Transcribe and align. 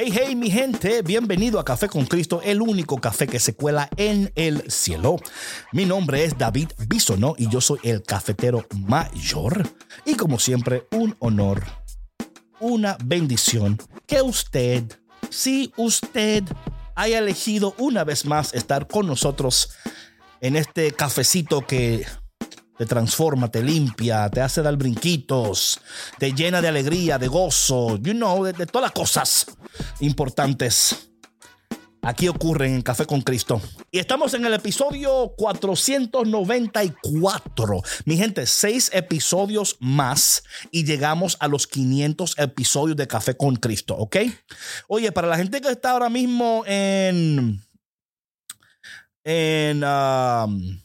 Hey, 0.00 0.12
hey, 0.14 0.36
mi 0.36 0.48
gente, 0.48 1.02
bienvenido 1.02 1.58
a 1.58 1.64
Café 1.64 1.88
con 1.88 2.06
Cristo, 2.06 2.40
el 2.44 2.62
único 2.62 2.98
café 2.98 3.26
que 3.26 3.40
se 3.40 3.56
cuela 3.56 3.88
en 3.96 4.30
el 4.36 4.70
cielo. 4.70 5.16
Mi 5.72 5.86
nombre 5.86 6.22
es 6.22 6.38
David 6.38 6.68
Bisonó 6.86 7.34
y 7.36 7.48
yo 7.48 7.60
soy 7.60 7.80
el 7.82 8.04
cafetero 8.04 8.64
mayor. 8.76 9.68
Y 10.04 10.14
como 10.14 10.38
siempre, 10.38 10.86
un 10.92 11.16
honor, 11.18 11.64
una 12.60 12.96
bendición 13.04 13.76
que 14.06 14.22
usted, 14.22 14.84
si 15.30 15.72
usted 15.76 16.44
haya 16.94 17.18
elegido 17.18 17.74
una 17.76 18.04
vez 18.04 18.24
más 18.24 18.54
estar 18.54 18.86
con 18.86 19.04
nosotros 19.04 19.70
en 20.40 20.54
este 20.54 20.92
cafecito 20.92 21.66
que 21.66 22.06
te 22.78 22.86
transforma, 22.86 23.50
te 23.50 23.62
limpia, 23.62 24.30
te 24.30 24.40
hace 24.40 24.62
dar 24.62 24.76
brinquitos, 24.76 25.80
te 26.18 26.32
llena 26.32 26.62
de 26.62 26.68
alegría, 26.68 27.18
de 27.18 27.26
gozo, 27.26 27.98
you 27.98 28.12
know, 28.12 28.44
de, 28.44 28.52
de 28.52 28.66
todas 28.66 28.84
las 28.84 28.92
cosas 28.92 29.46
importantes. 30.00 31.08
Aquí 32.02 32.28
ocurren 32.28 32.74
en 32.74 32.82
Café 32.82 33.06
con 33.06 33.20
Cristo. 33.20 33.60
Y 33.90 33.98
estamos 33.98 34.32
en 34.32 34.46
el 34.46 34.54
episodio 34.54 35.34
494. 35.36 37.82
Mi 38.04 38.16
gente, 38.16 38.46
seis 38.46 38.88
episodios 38.94 39.76
más 39.80 40.44
y 40.70 40.84
llegamos 40.84 41.36
a 41.40 41.48
los 41.48 41.66
500 41.66 42.38
episodios 42.38 42.96
de 42.96 43.08
Café 43.08 43.36
con 43.36 43.56
Cristo, 43.56 43.96
¿ok? 43.96 44.18
Oye, 44.86 45.10
para 45.10 45.26
la 45.26 45.36
gente 45.36 45.60
que 45.60 45.70
está 45.70 45.90
ahora 45.90 46.08
mismo 46.08 46.62
en... 46.66 47.60
En... 49.24 49.82
um, 49.84 50.78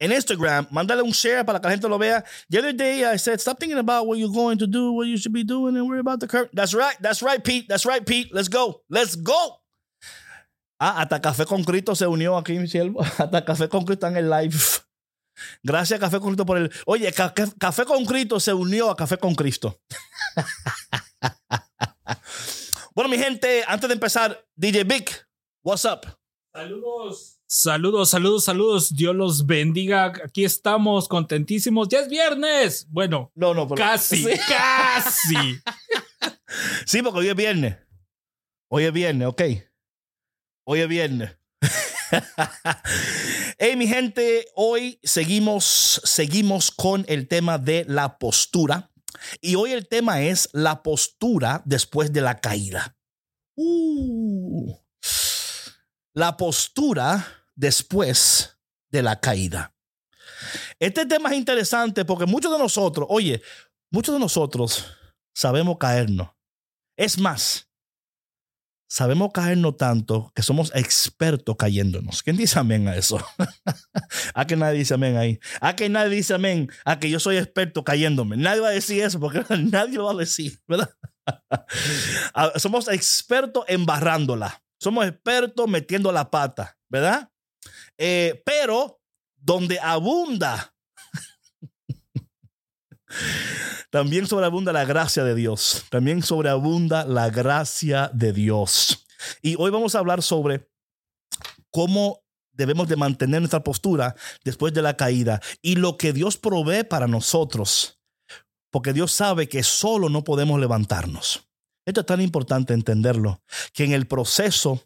en 0.00 0.12
Instagram, 0.12 0.66
mándale 0.70 1.02
un 1.02 1.12
share 1.12 1.44
para 1.44 1.60
que 1.60 1.66
la 1.68 1.72
gente 1.72 1.88
lo 1.88 1.98
vea. 1.98 2.24
The 2.48 2.58
other 2.58 2.72
day 2.72 3.04
I 3.04 3.18
said, 3.18 3.38
stop 3.40 3.58
thinking 3.60 3.78
about 3.78 4.06
what 4.06 4.18
you're 4.18 4.32
going 4.34 4.56
to 4.58 4.66
do, 4.66 4.92
what 4.92 5.06
you 5.06 5.18
should 5.18 5.34
be 5.34 5.44
doing, 5.44 5.76
and 5.76 5.86
worry 5.86 6.00
about 6.00 6.20
the 6.20 6.26
current. 6.26 6.50
That's 6.54 6.72
right, 6.74 6.96
that's 7.00 7.22
right, 7.22 7.42
Pete. 7.44 7.66
That's 7.68 7.84
right, 7.84 8.04
Pete. 8.04 8.32
Let's 8.32 8.48
go. 8.48 8.80
Let's 8.88 9.14
go. 9.14 9.58
Ah, 10.80 11.02
hasta 11.02 11.20
Café 11.20 11.44
con 11.44 11.62
Cristo 11.62 11.94
se 11.94 12.06
unió 12.06 12.38
aquí, 12.38 12.58
mi 12.58 12.66
siervo. 12.66 13.02
Hasta 13.18 13.44
Café 13.44 13.68
con 13.68 13.84
Cristo 13.84 14.06
en 14.06 14.16
el 14.16 14.30
live. 14.30 14.56
Gracias, 15.62 16.00
Café 16.00 16.18
con 16.18 16.28
Cristo, 16.30 16.46
por 16.46 16.56
el. 16.56 16.72
Oye, 16.86 17.12
Ca- 17.12 17.34
Ca- 17.34 17.52
Café 17.58 17.84
con 17.84 18.06
Cristo 18.06 18.40
se 18.40 18.54
unió 18.54 18.88
a 18.88 18.96
Café 18.96 19.18
con 19.18 19.34
Cristo. 19.34 19.78
bueno, 22.94 23.10
mi 23.10 23.18
gente, 23.18 23.62
antes 23.66 23.88
de 23.88 23.94
empezar, 23.94 24.42
DJ 24.56 24.84
Vic, 24.84 25.26
what's 25.62 25.84
up? 25.84 26.06
Saludos. 26.54 27.39
Saludos, 27.52 28.10
saludos, 28.10 28.44
saludos. 28.44 28.94
Dios 28.94 29.12
los 29.16 29.44
bendiga. 29.44 30.12
Aquí 30.24 30.44
estamos 30.44 31.08
contentísimos. 31.08 31.88
Ya 31.88 31.98
es 31.98 32.08
viernes. 32.08 32.86
Bueno, 32.90 33.32
No, 33.34 33.54
no, 33.54 33.66
pero- 33.66 33.76
casi, 33.84 34.22
Sí. 34.24 34.30
casi. 34.46 35.60
Sí, 36.86 37.02
porque 37.02 37.18
hoy 37.18 37.28
es 37.28 37.34
viernes. 37.34 37.76
Hoy 38.70 38.84
es 38.84 38.92
viernes, 38.92 39.26
ok. 39.26 39.42
Hoy 40.64 40.78
es 40.80 40.86
viernes. 40.88 41.36
hey, 43.58 43.74
mi 43.74 43.88
gente, 43.88 44.46
hoy 44.54 45.00
seguimos, 45.02 46.00
seguimos 46.04 46.70
con 46.70 47.04
el 47.08 47.26
tema 47.26 47.58
de 47.58 47.84
la 47.88 48.16
postura. 48.18 48.92
Y 49.40 49.56
hoy 49.56 49.72
el 49.72 49.88
tema 49.88 50.22
es 50.22 50.48
la 50.52 50.84
postura 50.84 51.62
después 51.64 52.12
de 52.12 52.20
la 52.20 52.38
caída. 52.40 52.96
Uh. 53.56 54.72
la 56.14 56.36
postura 56.36 57.39
después 57.60 58.58
de 58.90 59.02
la 59.02 59.20
caída. 59.20 59.74
Este 60.78 61.04
tema 61.04 61.30
es 61.30 61.36
interesante 61.36 62.06
porque 62.06 62.24
muchos 62.24 62.50
de 62.50 62.58
nosotros, 62.58 63.06
oye, 63.10 63.42
muchos 63.90 64.14
de 64.14 64.18
nosotros 64.18 64.86
sabemos 65.34 65.76
caernos. 65.78 66.30
Es 66.96 67.18
más, 67.18 67.68
sabemos 68.88 69.30
caernos 69.32 69.76
tanto 69.76 70.32
que 70.34 70.42
somos 70.42 70.72
expertos 70.74 71.54
cayéndonos. 71.56 72.22
¿Quién 72.22 72.38
dice 72.38 72.58
amén 72.58 72.88
a 72.88 72.96
eso? 72.96 73.22
¿A 74.34 74.46
que 74.46 74.56
nadie 74.56 74.78
dice 74.78 74.94
amén 74.94 75.18
ahí? 75.18 75.38
¿A 75.60 75.76
que 75.76 75.90
nadie 75.90 76.16
dice 76.16 76.32
amén? 76.32 76.70
A 76.86 76.98
que 76.98 77.10
yo 77.10 77.20
soy 77.20 77.36
experto 77.36 77.84
cayéndome. 77.84 78.38
Nadie 78.38 78.60
va 78.60 78.68
a 78.68 78.72
decir 78.72 79.02
eso 79.02 79.20
porque 79.20 79.44
nadie 79.70 79.98
lo 79.98 80.06
va 80.06 80.12
a 80.12 80.16
decir, 80.16 80.58
¿verdad? 80.66 80.90
Somos 82.56 82.88
expertos 82.88 83.64
embarrándola. 83.68 84.62
Somos 84.78 85.06
expertos 85.06 85.68
metiendo 85.68 86.10
la 86.10 86.30
pata, 86.30 86.78
¿verdad? 86.88 87.30
Eh, 87.98 88.42
pero 88.44 89.00
donde 89.36 89.78
abunda 89.80 90.72
también 93.90 94.26
sobreabunda 94.26 94.72
la 94.72 94.84
gracia 94.84 95.24
de 95.24 95.34
Dios. 95.34 95.84
También 95.90 96.22
sobreabunda 96.22 97.04
la 97.04 97.28
gracia 97.30 98.10
de 98.14 98.32
Dios. 98.32 99.04
Y 99.42 99.56
hoy 99.58 99.70
vamos 99.70 99.94
a 99.94 99.98
hablar 99.98 100.22
sobre 100.22 100.70
cómo 101.70 102.22
debemos 102.52 102.88
de 102.88 102.96
mantener 102.96 103.40
nuestra 103.40 103.64
postura 103.64 104.14
después 104.44 104.72
de 104.74 104.82
la 104.82 104.96
caída 104.96 105.40
y 105.60 105.76
lo 105.76 105.96
que 105.96 106.12
Dios 106.12 106.36
provee 106.36 106.84
para 106.84 107.08
nosotros. 107.08 107.98
Porque 108.70 108.92
Dios 108.92 109.12
sabe 109.12 109.48
que 109.48 109.64
solo 109.64 110.08
no 110.08 110.22
podemos 110.22 110.60
levantarnos. 110.60 111.48
Esto 111.84 112.00
es 112.00 112.06
tan 112.06 112.20
importante 112.20 112.74
entenderlo, 112.74 113.42
que 113.72 113.84
en 113.84 113.92
el 113.92 114.06
proceso 114.06 114.84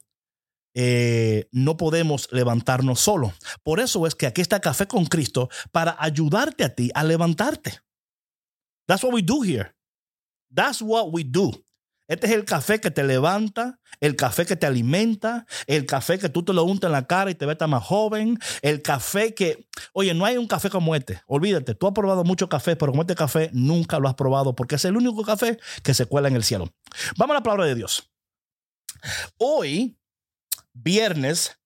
eh, 0.75 1.49
no 1.53 1.77
podemos 1.77 2.29
levantarnos 2.33 3.01
solo. 3.01 3.33
Por 3.63 3.81
eso 3.81 4.07
es 4.07 4.15
que 4.15 4.27
aquí 4.27 4.41
está 4.41 4.61
Café 4.61 4.87
con 4.87 5.07
Cristo 5.07 5.49
para 5.73 5.97
ayudarte 5.99 6.65
a 6.65 6.75
ti 6.75 6.91
a 6.95 7.05
levantarte. 7.05 7.81
That's 8.87 9.03
what 9.03 9.15
we 9.15 9.23
do 9.23 9.43
here. 9.43 9.75
That's 10.55 10.83
what 10.83 11.09
we 11.13 11.25
do. 11.25 11.65
Este 12.07 12.27
es 12.27 12.33
el 12.35 12.45
café 12.45 12.81
que 12.81 12.91
te 12.91 13.03
levanta, 13.03 13.81
el 13.99 14.15
café 14.15 14.45
que 14.45 14.57
te 14.57 14.67
alimenta, 14.67 15.47
el 15.67 15.87
café 15.87 16.19
que 16.19 16.29
tú 16.29 16.45
te 16.45 16.53
lo 16.53 16.65
untas 16.65 16.89
en 16.89 16.93
la 16.93 17.07
cara 17.07 17.31
y 17.31 17.35
te 17.35 17.47
ves 17.47 17.57
más 17.67 17.83
joven, 17.83 18.39
el 18.61 18.83
café 18.83 19.35
que, 19.35 19.67
oye, 19.95 20.13
no 20.13 20.27
hay 20.27 20.37
un 20.37 20.47
café 20.47 20.69
como 20.69 20.95
este. 20.95 21.23
Olvídate, 21.27 21.75
tú 21.75 21.87
has 21.87 21.95
probado 21.95 22.23
mucho 22.23 22.49
café, 22.49 22.77
pero 22.77 22.93
como 22.93 23.03
este 23.03 23.15
café 23.15 23.49
nunca 23.55 23.99
lo 23.99 24.09
has 24.09 24.15
probado 24.15 24.55
porque 24.55 24.75
es 24.75 24.85
el 24.85 24.99
único 24.99 25.23
café 25.23 25.59
que 25.83 25.95
se 25.95 26.05
cuela 26.05 26.29
en 26.29 26.37
el 26.37 26.45
cielo. 26.45 26.69
Vamos 27.17 27.35
a 27.35 27.39
la 27.39 27.43
palabra 27.43 27.65
de 27.65 27.75
Dios. 27.75 28.11
Hoy, 29.39 29.97
viernes, 30.75 31.59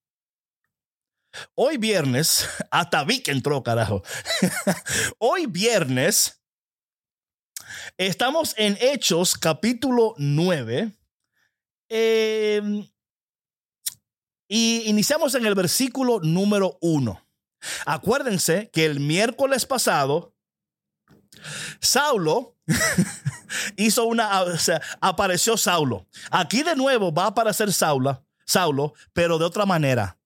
hoy 1.55 1.77
viernes, 1.77 2.47
hasta 2.71 3.03
vi 3.03 3.21
que 3.21 3.31
entró, 3.31 3.61
carajo. 3.63 4.03
hoy 5.17 5.45
viernes. 5.45 6.41
Estamos 7.97 8.53
en 8.57 8.77
Hechos 8.79 9.37
capítulo 9.37 10.15
9. 10.17 10.91
eh, 11.89 12.89
y 14.51 14.89
iniciamos 14.89 15.35
en 15.35 15.45
el 15.45 15.53
versículo 15.53 16.19
número 16.21 16.77
1. 16.81 17.23
Acuérdense 17.85 18.69
que 18.71 18.85
el 18.85 18.99
miércoles 18.99 19.65
pasado, 19.65 20.35
Saulo 21.79 22.57
hizo 23.77 24.05
una, 24.05 24.43
apareció 25.01 25.55
Saulo. 25.55 26.07
Aquí 26.31 26.63
de 26.63 26.75
nuevo 26.75 27.13
va 27.13 27.25
a 27.25 27.27
aparecer 27.27 27.71
Saulo, 27.71 28.25
Saulo, 28.49 28.93
pero 29.13 29.37
de 29.37 29.45
otra 29.45 29.65
manera. 29.65 30.17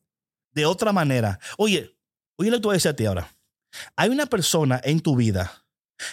De 0.51 0.65
otra 0.65 0.93
manera. 0.93 1.39
Oye, 1.57 1.95
oye 2.37 2.51
lo 2.51 2.57
que 2.57 2.67
voy 2.67 2.73
a 2.73 2.77
decir 2.77 2.91
a 2.91 2.95
ti 2.95 3.05
ahora. 3.05 3.29
Hay 3.95 4.09
una 4.09 4.27
persona 4.27 4.79
en 4.83 5.01
tu 5.01 5.15
vida 5.15 5.65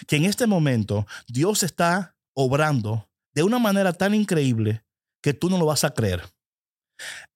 que 0.07 0.17
en 0.17 0.25
este 0.25 0.47
momento 0.47 1.05
Dios 1.27 1.63
está 1.63 2.15
obrando 2.33 3.09
de 3.33 3.43
una 3.43 3.59
manera 3.59 3.93
tan 3.93 4.13
increíble 4.13 4.83
que 5.21 5.33
tú 5.33 5.49
no 5.49 5.57
lo 5.57 5.65
vas 5.65 5.83
a 5.83 5.93
creer. 5.93 6.21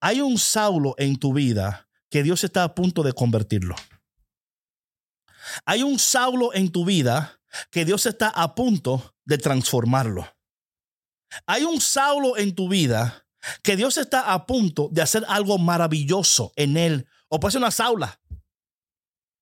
Hay 0.00 0.20
un 0.20 0.38
Saulo 0.38 0.94
en 0.98 1.16
tu 1.16 1.32
vida 1.32 1.88
que 2.10 2.22
Dios 2.22 2.44
está 2.44 2.64
a 2.64 2.74
punto 2.74 3.02
de 3.02 3.12
convertirlo. 3.12 3.74
Hay 5.64 5.82
un 5.82 5.98
Saulo 5.98 6.52
en 6.54 6.70
tu 6.70 6.84
vida 6.84 7.40
que 7.70 7.84
Dios 7.84 8.04
está 8.06 8.28
a 8.28 8.54
punto 8.54 9.14
de 9.24 9.38
transformarlo. 9.38 10.28
Hay 11.46 11.62
un 11.64 11.80
Saulo 11.80 12.36
en 12.36 12.54
tu 12.54 12.68
vida 12.68 13.25
que 13.62 13.76
Dios 13.76 13.96
está 13.96 14.32
a 14.32 14.46
punto 14.46 14.88
de 14.92 15.02
hacer 15.02 15.24
algo 15.28 15.58
maravilloso 15.58 16.52
en 16.56 16.76
él. 16.76 17.08
O 17.28 17.40
puede 17.40 17.52
ser 17.52 17.60
una 17.60 17.70
saula. 17.70 18.20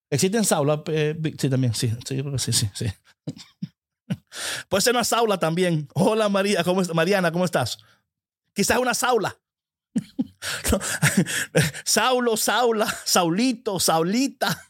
¿Existen 0.09 0.45
saulas? 0.45 0.81
Eh, 0.87 1.15
sí, 1.37 1.49
también, 1.49 1.73
sí, 1.73 1.91
sí, 2.07 2.21
sí, 2.37 2.53
sí, 2.53 2.69
sí. 2.73 2.85
puede 4.69 4.81
ser 4.81 4.93
una 4.93 5.03
saula 5.03 5.37
también. 5.37 5.87
Hola 5.93 6.29
María, 6.29 6.63
¿cómo 6.63 6.81
Mariana, 6.93 7.31
¿cómo 7.31 7.45
estás? 7.45 7.77
Quizás 8.53 8.77
una 8.77 8.93
saula. 8.93 9.37
Saulo, 11.85 12.37
Saula, 12.37 12.87
Saulito, 13.05 13.79
Saulita. 13.79 14.67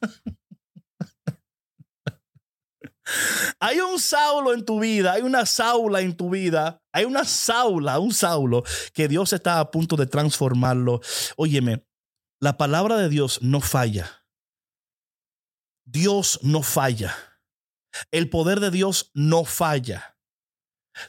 Hay 3.60 3.80
un 3.80 4.00
Saulo 4.00 4.54
en 4.54 4.66
tu 4.66 4.80
vida, 4.80 5.14
hay 5.14 5.22
una 5.22 5.46
Saula 5.46 6.02
en 6.02 6.16
tu 6.16 6.30
vida, 6.30 6.82
hay 6.92 7.06
una 7.06 7.24
Saula, 7.24 8.00
un 8.00 8.14
Saulo 8.14 8.64
que 8.94 9.08
Dios 9.08 9.34
está 9.34 9.60
a 9.60 9.72
punto 9.72 9.96
de 9.96 10.08
transformarlo. 10.08 11.02
Óyeme, 11.36 11.86
la 12.40 12.58
palabra 12.58 12.98
de 12.98 13.10
Dios 13.10 13.42
no 13.42 13.62
falla. 13.62 14.26
Dios 15.86 16.40
no 16.42 16.64
falla. 16.64 17.16
El 18.12 18.30
poder 18.30 18.60
de 18.60 18.72
Dios 18.72 19.12
no 19.14 19.46
falla. 19.46 20.15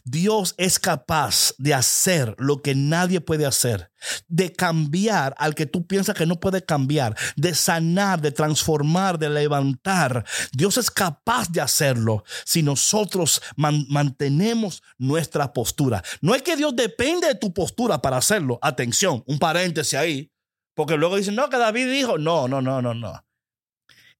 Dios 0.04 0.54
es 0.58 0.78
capaz 0.78 1.54
de 1.58 1.74
hacer 1.74 2.34
lo 2.38 2.62
que 2.62 2.74
nadie 2.74 3.20
puede 3.20 3.46
hacer, 3.46 3.90
de 4.28 4.52
cambiar 4.52 5.34
al 5.38 5.54
que 5.54 5.66
tú 5.66 5.86
piensas 5.86 6.14
que 6.14 6.26
no 6.26 6.40
puede 6.40 6.64
cambiar, 6.64 7.16
de 7.36 7.54
sanar, 7.54 8.20
de 8.20 8.32
transformar, 8.32 9.18
de 9.18 9.30
levantar. 9.30 10.24
Dios 10.52 10.76
es 10.76 10.90
capaz 10.90 11.50
de 11.50 11.60
hacerlo 11.60 12.24
si 12.44 12.62
nosotros 12.62 13.42
mantenemos 13.56 14.82
nuestra 14.98 15.52
postura. 15.52 16.02
No 16.20 16.34
es 16.34 16.42
que 16.42 16.56
Dios 16.56 16.74
depende 16.74 17.28
de 17.28 17.34
tu 17.34 17.52
postura 17.52 18.00
para 18.02 18.18
hacerlo. 18.18 18.58
Atención, 18.62 19.22
un 19.26 19.38
paréntesis 19.38 19.94
ahí, 19.94 20.32
porque 20.74 20.96
luego 20.96 21.16
dicen, 21.16 21.34
no, 21.34 21.48
que 21.48 21.56
David 21.56 21.90
dijo, 21.90 22.18
no, 22.18 22.48
no, 22.48 22.60
no, 22.60 22.82
no, 22.82 22.94
no. 22.94 23.24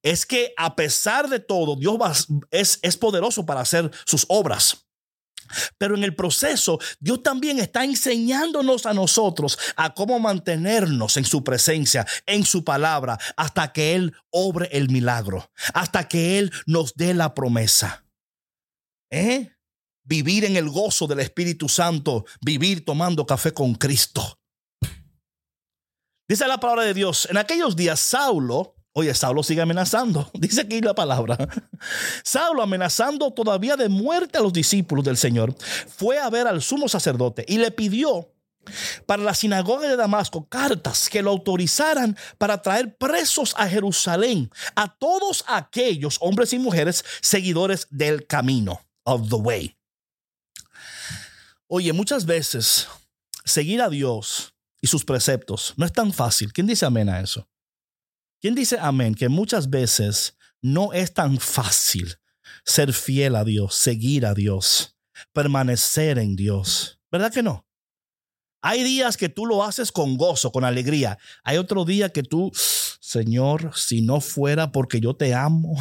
Es 0.03 0.25
que 0.25 0.55
a 0.57 0.77
pesar 0.77 1.29
de 1.29 1.41
todo, 1.41 1.75
Dios 1.77 2.29
es, 2.51 2.79
es 2.83 2.97
poderoso 2.97 3.45
para 3.45 3.61
hacer 3.61 3.91
sus 4.05 4.25
obras. 4.29 4.86
Pero 5.79 5.97
en 5.97 6.05
el 6.05 6.15
proceso, 6.15 6.79
Dios 7.01 7.23
también 7.23 7.59
está 7.59 7.85
enseñándonos 7.85 8.87
a 8.87 8.95
nosotros 8.95 9.59
a 9.77 9.95
cómo 9.95 10.19
mantenernos 10.19 11.17
en 11.17 11.25
su 11.25 11.43
presencia, 11.45 12.07
en 12.27 12.45
su 12.45 12.65
palabra, 12.65 13.19
hasta 13.37 13.73
que 13.73 13.95
Él 13.95 14.15
obre 14.31 14.69
el 14.73 14.89
milagro, 14.89 15.51
hasta 15.75 16.09
que 16.09 16.39
Él 16.39 16.53
nos 16.67 16.95
dé 16.95 17.15
la 17.15 17.35
promesa. 17.35 18.05
¿Eh? 19.11 19.53
Vivir 20.05 20.45
en 20.45 20.57
el 20.57 20.69
gozo 20.69 21.07
del 21.07 21.21
Espíritu 21.21 21.69
Santo, 21.69 22.25
vivir 22.41 22.85
tomando 22.85 23.27
café 23.27 23.53
con 23.53 23.75
Cristo. 23.75 24.39
Dice 26.29 26.47
la 26.47 26.59
palabra 26.59 26.85
de 26.85 26.95
Dios, 26.95 27.27
en 27.31 27.37
aquellos 27.37 27.77
días 27.77 28.01
Saulo, 28.01 28.76
Oye, 28.99 29.13
Saulo 29.13 29.43
sigue 29.43 29.61
amenazando. 29.61 30.31
Dice 30.35 30.63
aquí 30.63 30.81
la 30.81 30.95
palabra. 30.95 31.37
Saulo 32.25 32.63
amenazando 32.63 33.31
todavía 33.31 33.77
de 33.77 33.91
muerte 33.91 34.39
a 34.39 34.41
los 34.41 34.55
discípulos 34.55 35.05
del 35.05 35.19
Señor, 35.19 35.55
fue 35.87 36.19
a 36.19 36.31
ver 36.31 36.47
al 36.47 36.63
sumo 36.63 36.89
sacerdote 36.89 37.45
y 37.47 37.59
le 37.59 37.71
pidió 37.71 38.33
para 39.05 39.23
la 39.23 39.35
sinagoga 39.35 39.87
de 39.87 39.97
Damasco 39.97 40.49
cartas 40.49 41.11
que 41.11 41.21
lo 41.21 41.31
autorizaran 41.31 42.17
para 42.39 42.63
traer 42.63 42.97
presos 42.97 43.55
a 43.59 43.69
Jerusalén 43.69 44.51
a 44.75 44.97
todos 44.97 45.45
aquellos 45.47 46.17
hombres 46.23 46.55
y 46.55 46.59
mujeres 46.59 47.05
seguidores 47.21 47.89
del 47.91 48.27
camino, 48.27 48.81
of 49.05 49.29
the 49.29 49.37
way. 49.37 49.77
Oye, 51.67 51.93
muchas 51.93 52.25
veces 52.25 52.89
seguir 53.45 53.83
a 53.83 53.91
Dios 53.91 54.55
y 54.81 54.87
sus 54.87 55.05
preceptos 55.05 55.75
no 55.77 55.85
es 55.85 55.93
tan 55.93 56.15
fácil. 56.15 56.51
¿Quién 56.55 56.67
dice 56.67 56.87
amén 56.87 57.11
a 57.11 57.21
eso? 57.21 57.47
¿Quién 58.41 58.55
dice 58.55 58.79
amén? 58.81 59.15
Que 59.15 59.29
muchas 59.29 59.71
veces 59.71 60.37
no 60.61 60.93
es 60.93 61.15
tan 61.15 61.39
fácil 61.39 62.17
ser 62.65 62.93
fiel 62.93 63.37
a 63.37 63.45
Dios, 63.45 63.75
seguir 63.75 64.27
a 64.27 64.35
Dios, 64.35 64.97
permanecer 65.33 66.19
en 66.19 66.37
Dios. 66.37 67.01
¿Verdad 67.11 67.33
que 67.33 67.43
no? 67.43 67.67
Hay 68.63 68.83
días 68.83 69.17
que 69.17 69.29
tú 69.29 69.47
lo 69.47 69.63
haces 69.63 69.93
con 69.93 70.17
gozo, 70.17 70.51
con 70.51 70.65
alegría. 70.65 71.19
Hay 71.45 71.57
otro 71.57 71.85
día 71.85 72.09
que 72.09 72.23
tú, 72.23 72.51
Señor, 73.07 73.71
si 73.77 74.03
no 74.03 74.21
fuera 74.21 74.73
porque 74.73 74.99
yo 74.99 75.15
te 75.15 75.33
amo, 75.33 75.77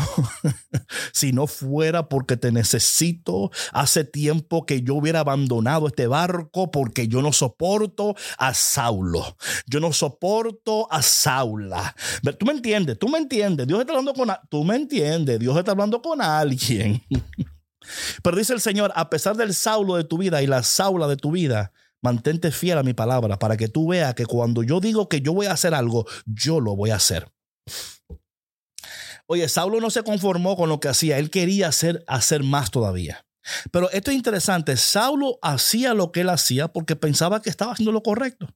si 1.12 1.32
no 1.32 1.48
fuera 1.48 2.08
porque 2.08 2.38
te 2.38 2.52
necesito, 2.52 3.50
hace 3.72 4.04
tiempo 4.04 4.68
que 4.68 4.84
yo 4.84 4.94
hubiera 4.94 5.22
abandonado 5.22 5.88
este 5.88 6.06
barco 6.06 6.70
porque 6.70 7.08
yo 7.08 7.24
no 7.24 7.34
soporto 7.34 8.14
a 8.38 8.54
Saulo. 8.54 9.38
Yo 9.66 9.80
no 9.80 9.92
soporto 9.92 10.88
a 10.92 11.02
Saula. 11.02 11.96
Tú 12.38 12.46
me 12.46 12.54
entiendes, 12.54 13.00
tú 13.00 13.10
me 13.10 13.18
entiendes. 13.18 13.66
Dios 13.66 13.80
está 13.80 13.94
hablando 13.94 14.14
con, 14.14 14.30
tú 14.48 14.64
me 14.64 14.76
entiendes, 14.76 15.40
Dios 15.40 15.58
está 15.58 15.72
hablando 15.72 16.04
con 16.04 16.22
alguien. 16.22 17.02
Pero 18.22 18.38
dice 18.38 18.54
el 18.54 18.62
Señor, 18.62 18.94
a 18.96 19.10
pesar 19.10 19.36
del 19.36 19.56
Saulo 19.56 19.96
de 19.96 20.04
tu 20.04 20.20
vida 20.20 20.44
y 20.44 20.48
la 20.48 20.62
Saula 20.62 21.08
de 21.08 21.18
tu 21.18 21.32
vida, 21.32 21.72
Mantente 22.06 22.52
fiel 22.52 22.78
a 22.78 22.84
mi 22.84 22.94
palabra 22.94 23.40
para 23.40 23.58
que 23.58 23.68
tú 23.68 23.88
veas 23.88 24.14
que 24.14 24.28
cuando 24.28 24.62
yo 24.62 24.80
digo 24.80 25.10
que 25.10 25.22
yo 25.22 25.34
voy 25.34 25.48
a 25.48 25.54
hacer 25.54 25.74
algo, 25.74 26.06
yo 26.28 26.60
lo 26.60 26.76
voy 26.76 26.92
a 26.92 26.98
hacer. 26.98 27.34
Oye, 29.26 29.50
Saulo 29.50 29.82
no 29.82 29.90
se 29.90 30.04
conformó 30.04 30.56
con 30.56 30.70
lo 30.70 30.80
que 30.80 30.88
hacía, 30.88 31.18
él 31.18 31.32
quería 31.32 31.70
hacer, 31.70 32.04
hacer 32.06 32.44
más 32.44 32.70
todavía. 32.70 33.26
Pero 33.72 33.90
esto 33.90 34.12
es 34.12 34.18
interesante, 34.18 34.78
Saulo 34.78 35.40
hacía 35.42 35.96
lo 35.96 36.12
que 36.12 36.22
él 36.22 36.30
hacía 36.30 36.68
porque 36.68 36.96
pensaba 36.96 37.42
que 37.42 37.50
estaba 37.50 37.72
haciendo 37.72 37.92
lo 37.92 38.04
correcto. 38.04 38.50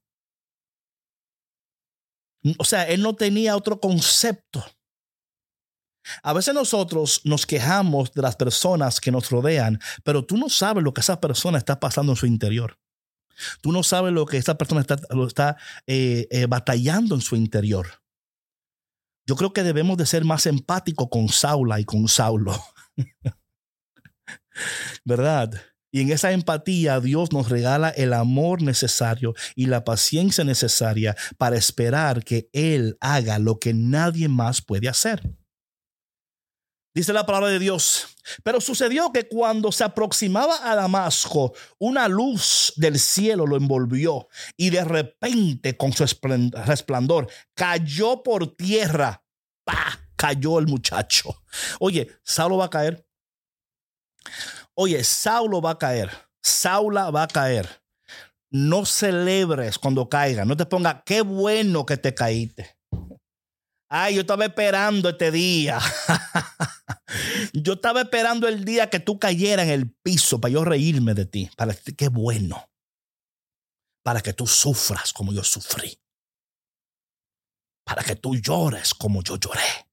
O 2.56 2.64
sea, 2.64 2.84
él 2.84 3.02
no 3.02 3.16
tenía 3.16 3.56
otro 3.56 3.80
concepto. 3.80 4.64
A 6.22 6.32
veces 6.32 6.54
nosotros 6.54 7.22
nos 7.24 7.46
quejamos 7.46 8.12
de 8.12 8.22
las 8.22 8.36
personas 8.36 9.00
que 9.00 9.10
nos 9.10 9.28
rodean, 9.28 9.80
pero 10.04 10.24
tú 10.24 10.36
no 10.36 10.48
sabes 10.48 10.84
lo 10.84 10.94
que 10.94 11.00
esa 11.00 11.20
persona 11.20 11.58
está 11.58 11.80
pasando 11.80 12.12
en 12.12 12.16
su 12.16 12.26
interior. 12.26 12.78
Tú 13.60 13.72
no 13.72 13.82
sabes 13.82 14.12
lo 14.12 14.26
que 14.26 14.36
esta 14.36 14.56
persona 14.56 14.80
está, 14.80 14.96
lo 15.10 15.26
está 15.26 15.56
eh, 15.86 16.26
eh, 16.30 16.46
batallando 16.46 17.14
en 17.14 17.20
su 17.20 17.36
interior. 17.36 17.86
Yo 19.26 19.36
creo 19.36 19.52
que 19.52 19.62
debemos 19.62 19.96
de 19.96 20.06
ser 20.06 20.24
más 20.24 20.46
empáticos 20.46 21.08
con 21.10 21.28
Saula 21.28 21.80
y 21.80 21.84
con 21.84 22.08
Saulo. 22.08 22.58
¿Verdad? 25.04 25.52
Y 25.92 26.00
en 26.00 26.12
esa 26.12 26.32
empatía 26.32 27.00
Dios 27.00 27.32
nos 27.32 27.48
regala 27.48 27.90
el 27.90 28.12
amor 28.12 28.62
necesario 28.62 29.34
y 29.56 29.66
la 29.66 29.84
paciencia 29.84 30.44
necesaria 30.44 31.16
para 31.36 31.56
esperar 31.56 32.24
que 32.24 32.48
Él 32.52 32.96
haga 33.00 33.38
lo 33.38 33.58
que 33.58 33.74
nadie 33.74 34.28
más 34.28 34.62
puede 34.62 34.88
hacer. 34.88 35.39
Dice 36.92 37.12
la 37.12 37.24
palabra 37.24 37.48
de 37.48 37.58
Dios. 37.58 38.16
Pero 38.42 38.60
sucedió 38.60 39.12
que 39.12 39.28
cuando 39.28 39.70
se 39.70 39.84
aproximaba 39.84 40.70
a 40.70 40.74
Damasco, 40.74 41.54
una 41.78 42.08
luz 42.08 42.72
del 42.76 42.98
cielo 42.98 43.46
lo 43.46 43.56
envolvió 43.56 44.28
y 44.56 44.70
de 44.70 44.84
repente 44.84 45.76
con 45.76 45.92
su 45.92 46.04
resplandor 46.04 47.28
cayó 47.54 48.22
por 48.22 48.56
tierra. 48.56 49.22
¡Pah! 49.64 49.98
Cayó 50.16 50.58
el 50.58 50.66
muchacho. 50.66 51.42
Oye, 51.78 52.10
Saulo 52.22 52.58
va 52.58 52.66
a 52.66 52.70
caer. 52.70 53.06
Oye, 54.74 55.02
Saulo 55.02 55.62
va 55.62 55.70
a 55.70 55.78
caer. 55.78 56.10
Saula 56.42 57.10
va 57.10 57.22
a 57.22 57.28
caer. 57.28 57.82
No 58.50 58.84
celebres 58.84 59.78
cuando 59.78 60.08
caiga. 60.08 60.44
No 60.44 60.56
te 60.56 60.66
ponga, 60.66 61.02
qué 61.06 61.22
bueno 61.22 61.86
que 61.86 61.96
te 61.96 62.14
caíste. 62.14 62.76
Ay, 63.88 64.16
yo 64.16 64.20
estaba 64.20 64.44
esperando 64.44 65.08
este 65.08 65.30
día. 65.30 65.78
yo 67.52 67.74
estaba 67.74 68.02
esperando 68.02 68.48
el 68.48 68.64
día 68.64 68.90
que 68.90 69.00
tú 69.00 69.18
cayeras 69.18 69.66
en 69.66 69.72
el 69.72 69.90
piso 69.90 70.40
para 70.40 70.52
yo 70.52 70.64
reírme 70.64 71.14
de 71.14 71.26
ti. 71.26 71.50
Para 71.56 71.74
que, 71.74 71.94
qué 71.94 72.08
bueno. 72.08 72.70
Para 74.02 74.20
que 74.20 74.32
tú 74.32 74.46
sufras 74.46 75.12
como 75.12 75.32
yo 75.32 75.44
sufrí. 75.44 76.00
Para 77.84 78.02
que 78.02 78.16
tú 78.16 78.36
llores 78.36 78.94
como 78.94 79.22
yo 79.22 79.36
lloré. 79.36 79.88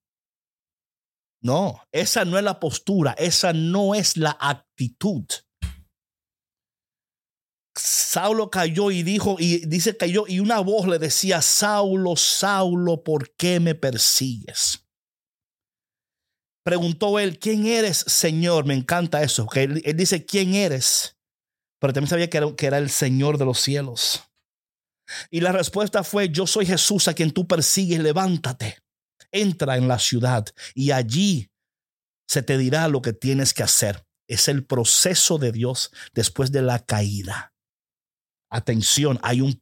No, 1.42 1.84
esa 1.92 2.26
no 2.26 2.38
es 2.38 2.44
la 2.44 2.60
postura, 2.60 3.14
esa 3.18 3.54
no 3.54 3.96
es 3.96 4.18
la 4.18 4.36
actitud. 4.40 5.26
Saulo 7.76 8.50
cayó 8.50 8.90
y 8.90 9.04
dijo, 9.04 9.36
y 9.40 9.66
dice 9.68 9.96
cayó, 9.96 10.26
y 10.28 10.40
una 10.40 10.60
voz 10.60 10.88
le 10.88 10.98
decía, 10.98 11.42
Saulo, 11.42 12.16
Saulo, 12.16 13.04
¿por 13.04 13.36
qué 13.36 13.60
me 13.60 13.76
persigues? 13.76 14.87
Preguntó 16.68 17.18
él, 17.18 17.40
¿quién 17.40 17.66
eres, 17.66 17.96
Señor? 17.98 18.66
Me 18.66 18.74
encanta 18.74 19.24
eso, 19.24 19.48
que 19.48 19.64
él, 19.64 19.82
dice, 19.96 20.26
¿quién 20.26 20.54
eres? 20.54 21.16
Pero 21.80 21.94
también 21.94 22.10
sabía 22.10 22.30
que 22.30 22.36
era, 22.36 22.56
que 22.58 22.66
era 22.66 22.78
el 22.78 22.90
Señor 22.90 23.38
de 23.38 23.46
los 23.46 23.62
cielos. 23.62 24.24
Y 25.32 25.40
la 25.40 25.54
respuesta 25.54 26.04
fue, 26.04 26.28
yo 26.28 26.46
soy 26.46 26.66
Jesús 26.66 27.08
a 27.08 27.14
quien 27.14 27.32
tú 27.32 27.48
persigues, 27.48 28.02
levántate, 28.02 28.80
entra 29.32 29.78
en 29.78 29.88
la 29.88 29.98
ciudad 29.98 30.46
y 30.76 30.92
allí 30.92 31.50
se 32.28 32.44
te 32.44 32.58
dirá 32.58 32.90
lo 32.90 33.02
que 33.02 33.14
tienes 33.14 33.54
que 33.54 33.64
hacer. 33.64 34.06
Es 34.28 34.50
el 34.50 34.66
proceso 34.66 35.38
de 35.38 35.54
Dios 35.54 35.92
después 36.14 36.52
de 36.52 36.64
la 36.64 36.80
caída. 36.80 37.54
Atención, 38.52 39.22
hay 39.24 39.40
un 39.40 39.58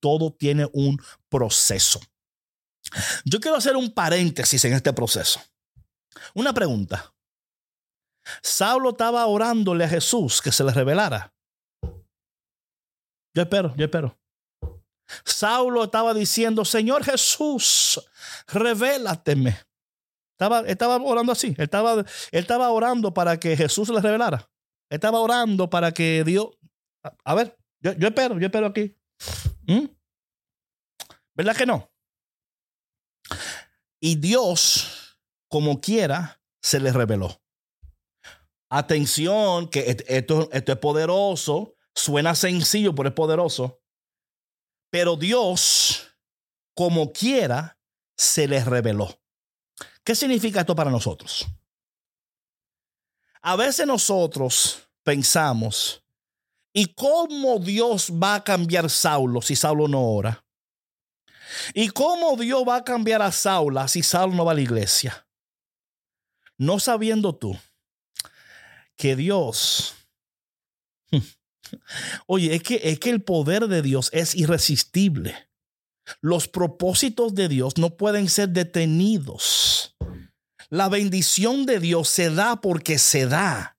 todo 0.00 0.32
tiene 0.32 0.66
un 0.72 1.02
proceso. 1.28 2.00
Yo 3.26 3.40
quiero 3.40 3.58
hacer 3.58 3.76
un 3.76 3.92
paréntesis 3.92 4.64
en 4.64 4.72
este 4.72 4.94
proceso. 4.94 5.38
Una 6.34 6.52
pregunta. 6.52 7.12
Saulo 8.42 8.90
estaba 8.90 9.26
orándole 9.26 9.84
a 9.84 9.88
Jesús 9.88 10.42
que 10.42 10.52
se 10.52 10.64
le 10.64 10.72
revelara. 10.72 11.32
Yo 13.34 13.42
espero, 13.42 13.74
yo 13.76 13.84
espero. 13.84 14.18
Saulo 15.24 15.84
estaba 15.84 16.14
diciendo, 16.14 16.64
Señor 16.64 17.04
Jesús, 17.04 18.00
revélateme. 18.48 19.58
Estaba, 20.32 20.60
estaba 20.60 20.96
orando 20.96 21.32
así. 21.32 21.48
Él 21.56 21.64
estaba, 21.64 21.92
él 21.92 22.06
estaba 22.30 22.70
orando 22.70 23.14
para 23.14 23.38
que 23.38 23.56
Jesús 23.56 23.88
le 23.88 24.00
revelara. 24.00 24.50
Estaba 24.90 25.20
orando 25.20 25.70
para 25.70 25.92
que 25.92 26.24
Dios. 26.24 26.48
A, 27.24 27.34
ver, 27.34 27.56
yo, 27.80 27.92
espero, 27.92 28.38
yo 28.38 28.46
espero 28.46 28.66
aquí. 28.66 28.96
¿Mm? 29.66 29.86
¿Verdad 31.34 31.56
que 31.56 31.66
no? 31.66 31.90
Y 34.00 34.16
Dios, 34.16 34.95
como 35.56 35.80
quiera, 35.80 36.38
se 36.60 36.78
le 36.78 36.92
reveló. 36.92 37.40
Atención, 38.68 39.70
que 39.70 39.96
esto, 40.06 40.50
esto 40.52 40.72
es 40.72 40.78
poderoso. 40.78 41.76
Suena 41.94 42.34
sencillo, 42.34 42.94
pero 42.94 43.08
es 43.08 43.14
poderoso. 43.14 43.80
Pero 44.90 45.16
Dios, 45.16 46.08
como 46.74 47.10
quiera, 47.10 47.78
se 48.18 48.46
les 48.46 48.66
reveló. 48.66 49.18
¿Qué 50.04 50.14
significa 50.14 50.60
esto 50.60 50.76
para 50.76 50.90
nosotros? 50.90 51.46
A 53.40 53.56
veces 53.56 53.86
nosotros 53.86 54.90
pensamos, 55.02 56.04
¿y 56.74 56.92
cómo 56.92 57.60
Dios 57.60 58.10
va 58.10 58.34
a 58.34 58.44
cambiar 58.44 58.90
Saulo 58.90 59.40
si 59.40 59.56
Saulo 59.56 59.88
no 59.88 60.06
ora? 60.06 60.44
¿Y 61.72 61.88
cómo 61.88 62.36
Dios 62.36 62.62
va 62.68 62.76
a 62.76 62.84
cambiar 62.84 63.22
a 63.22 63.32
Saula 63.32 63.88
si 63.88 64.02
Saulo 64.02 64.34
no 64.34 64.44
va 64.44 64.52
a 64.52 64.56
la 64.56 64.60
iglesia? 64.60 65.25
No 66.58 66.78
sabiendo 66.78 67.34
tú 67.34 67.56
que 68.96 69.16
Dios 69.16 69.96
Oye, 72.26 72.54
es 72.54 72.62
que, 72.62 72.80
es 72.82 72.98
que 72.98 73.10
el 73.10 73.22
poder 73.22 73.68
de 73.68 73.82
Dios 73.82 74.10
es 74.12 74.34
irresistible. 74.34 75.48
Los 76.20 76.48
propósitos 76.48 77.34
de 77.34 77.48
Dios 77.48 77.78
no 77.78 77.96
pueden 77.96 78.28
ser 78.28 78.50
detenidos. 78.50 79.96
La 80.68 80.88
bendición 80.88 81.66
de 81.66 81.80
Dios 81.80 82.08
se 82.08 82.30
da 82.30 82.60
porque 82.60 82.98
se 82.98 83.26
da. 83.26 83.75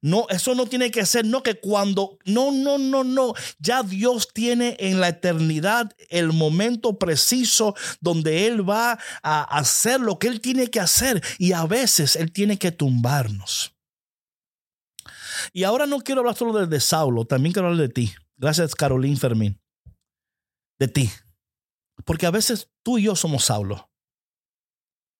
No, 0.00 0.26
eso 0.28 0.54
no 0.54 0.66
tiene 0.66 0.90
que 0.90 1.06
ser, 1.06 1.24
no 1.24 1.42
que 1.42 1.60
cuando, 1.60 2.18
no, 2.24 2.52
no, 2.52 2.78
no, 2.78 3.04
no, 3.04 3.34
ya 3.58 3.82
Dios 3.82 4.28
tiene 4.32 4.76
en 4.78 5.00
la 5.00 5.08
eternidad 5.08 5.94
el 6.08 6.32
momento 6.32 6.98
preciso 6.98 7.74
donde 8.00 8.46
Él 8.46 8.68
va 8.68 8.98
a 9.22 9.42
hacer 9.58 10.00
lo 10.00 10.18
que 10.18 10.28
Él 10.28 10.40
tiene 10.40 10.68
que 10.68 10.80
hacer 10.80 11.22
y 11.38 11.52
a 11.52 11.66
veces 11.66 12.16
Él 12.16 12.32
tiene 12.32 12.58
que 12.58 12.72
tumbarnos. 12.72 13.74
Y 15.52 15.64
ahora 15.64 15.86
no 15.86 16.00
quiero 16.00 16.20
hablar 16.20 16.36
solo 16.36 16.66
de, 16.66 16.80
Saulo, 16.80 17.24
también 17.24 17.52
quiero 17.52 17.68
hablar 17.68 17.88
de 17.88 17.92
ti. 17.92 18.12
Gracias, 18.36 18.74
Caroline 18.74 19.16
Fermín. 19.16 19.60
De 20.78 20.88
ti. 20.88 21.10
Porque 22.04 22.26
a 22.26 22.30
veces 22.30 22.70
tú 22.82 22.98
y 22.98 23.04
yo 23.04 23.16
somos 23.16 23.44
Saulo. 23.44 23.90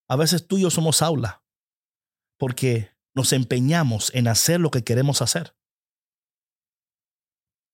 A 0.09 0.17
veces 0.17 0.47
tú 0.47 0.59
y 0.59 0.63
yo 0.63 0.71
somos 0.71 0.97
Saula. 0.97 1.45
Porque 2.39 2.91
nos 3.15 3.33
empeñamos 3.33 4.15
en 4.15 4.29
hacer 4.29 4.61
lo 4.61 4.71
que 4.71 4.85
queremos 4.85 5.23
hacer. 5.23 5.55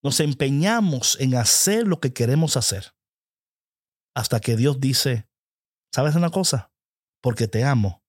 Nos 0.02 0.20
empeñamos 0.20 1.18
en 1.20 1.34
hacer 1.34 1.86
lo 1.86 2.00
que 2.00 2.12
queremos 2.12 2.56
hacer. 2.56 2.94
Hasta 4.14 4.40
que 4.40 4.56
Dios 4.56 4.80
dice, 4.80 5.28
¿sabes 5.92 6.14
una 6.14 6.30
cosa? 6.30 6.72
Porque 7.22 7.48
te 7.48 7.64
amo. 7.64 8.02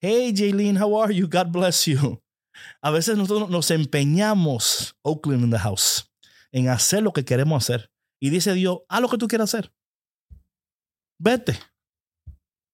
Hey, 0.00 0.34
Jaylene, 0.36 0.78
how 0.78 1.02
are 1.02 1.14
you? 1.14 1.28
God 1.28 1.50
bless 1.50 1.86
you. 1.86 2.22
A 2.82 2.90
veces 2.90 3.16
nosotros 3.16 3.48
nos 3.48 3.70
empeñamos, 3.70 4.96
Oakland 5.02 5.44
in 5.44 5.50
the 5.50 5.58
house, 5.58 6.12
en 6.52 6.68
hacer 6.68 7.02
lo 7.02 7.12
que 7.12 7.24
queremos 7.24 7.64
hacer. 7.64 7.90
Y 8.20 8.30
dice 8.30 8.52
Dios, 8.52 8.80
haz 8.88 9.00
lo 9.00 9.08
que 9.08 9.18
tú 9.18 9.28
quieras 9.28 9.54
hacer. 9.54 9.72
Vete. 11.18 11.58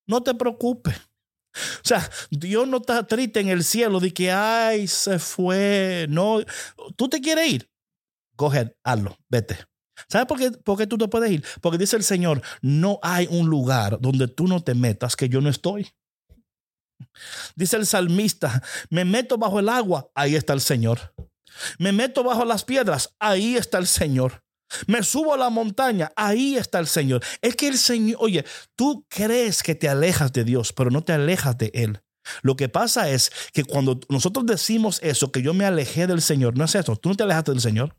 No 0.07 0.23
te 0.23 0.35
preocupes. 0.35 1.10
O 1.55 1.85
sea, 1.85 2.09
Dios 2.31 2.69
no 2.69 2.79
está 2.79 3.07
triste 3.07 3.41
en 3.41 3.49
el 3.49 3.65
cielo 3.65 4.01
de 4.01 4.13
que, 4.13 4.31
ay, 4.31 4.87
se 4.87 5.19
fue. 5.19 6.07
No, 6.09 6.41
tú 6.97 7.09
te 7.09 7.21
quieres 7.21 7.53
ir. 7.53 7.71
Coge, 8.37 8.77
hazlo, 8.85 9.17
vete. 9.29 9.59
¿Sabes 10.09 10.27
por 10.27 10.39
qué, 10.39 10.51
por 10.51 10.79
qué 10.79 10.87
tú 10.87 10.97
te 10.97 11.09
puedes 11.09 11.31
ir? 11.31 11.45
Porque 11.61 11.79
dice 11.79 11.97
el 11.97 12.05
Señor, 12.05 12.43
no 12.63 12.99
hay 13.03 13.27
un 13.31 13.49
lugar 13.49 13.99
donde 14.01 14.29
tú 14.29 14.47
no 14.47 14.63
te 14.63 14.75
metas 14.75 15.17
que 15.17 15.29
yo 15.29 15.41
no 15.41 15.51
estoy. 15.51 15.89
Dice 17.55 17.77
el 17.77 17.87
salmista, 17.87 18.63
me 18.89 19.05
meto 19.05 19.39
bajo 19.39 19.59
el 19.59 19.69
agua, 19.69 20.11
ahí 20.15 20.37
está 20.37 20.53
el 20.53 20.61
Señor. 20.61 21.15
Me 21.79 21.93
meto 21.93 22.23
bajo 22.23 22.45
las 22.45 22.65
piedras, 22.65 23.15
ahí 23.19 23.57
está 23.57 23.79
el 23.79 23.87
Señor. 23.87 24.43
Me 24.87 25.03
subo 25.03 25.35
a 25.35 25.37
la 25.37 25.51
montaña, 25.51 26.13
ahí 26.17 26.57
está 26.57 26.79
el 26.79 26.87
Señor. 26.87 27.23
Es 27.41 27.57
que 27.57 27.69
el 27.69 27.79
Señor, 27.79 28.19
oye, 28.21 28.45
tú 28.77 29.07
crees 29.09 29.63
que 29.63 29.75
te 29.75 29.89
alejas 29.89 30.33
de 30.33 30.45
Dios, 30.45 30.73
pero 30.73 30.91
no 30.91 31.03
te 31.03 31.13
alejas 31.13 31.59
de 31.59 31.71
Él. 31.75 32.01
Lo 32.43 32.57
que 32.57 32.69
pasa 32.69 33.11
es 33.11 33.31
que 33.53 33.65
cuando 33.65 33.99
nosotros 34.09 34.47
decimos 34.47 35.01
eso, 35.03 35.33
que 35.33 35.43
yo 35.43 35.55
me 35.55 35.65
alejé 35.65 36.07
del 36.07 36.23
Señor, 36.23 36.57
no 36.57 36.65
es 36.65 36.75
eso, 36.75 36.97
tú 36.97 37.09
no 37.09 37.15
te 37.17 37.25
alejaste 37.25 37.53
del 37.53 37.61
Señor. 37.61 37.97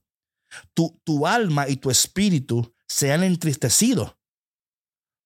Tu, 0.73 0.99
tu 1.03 1.27
alma 1.27 1.67
y 1.67 1.77
tu 1.77 1.89
espíritu 1.89 2.73
se 2.87 3.11
han 3.11 3.23
entristecido 3.23 4.17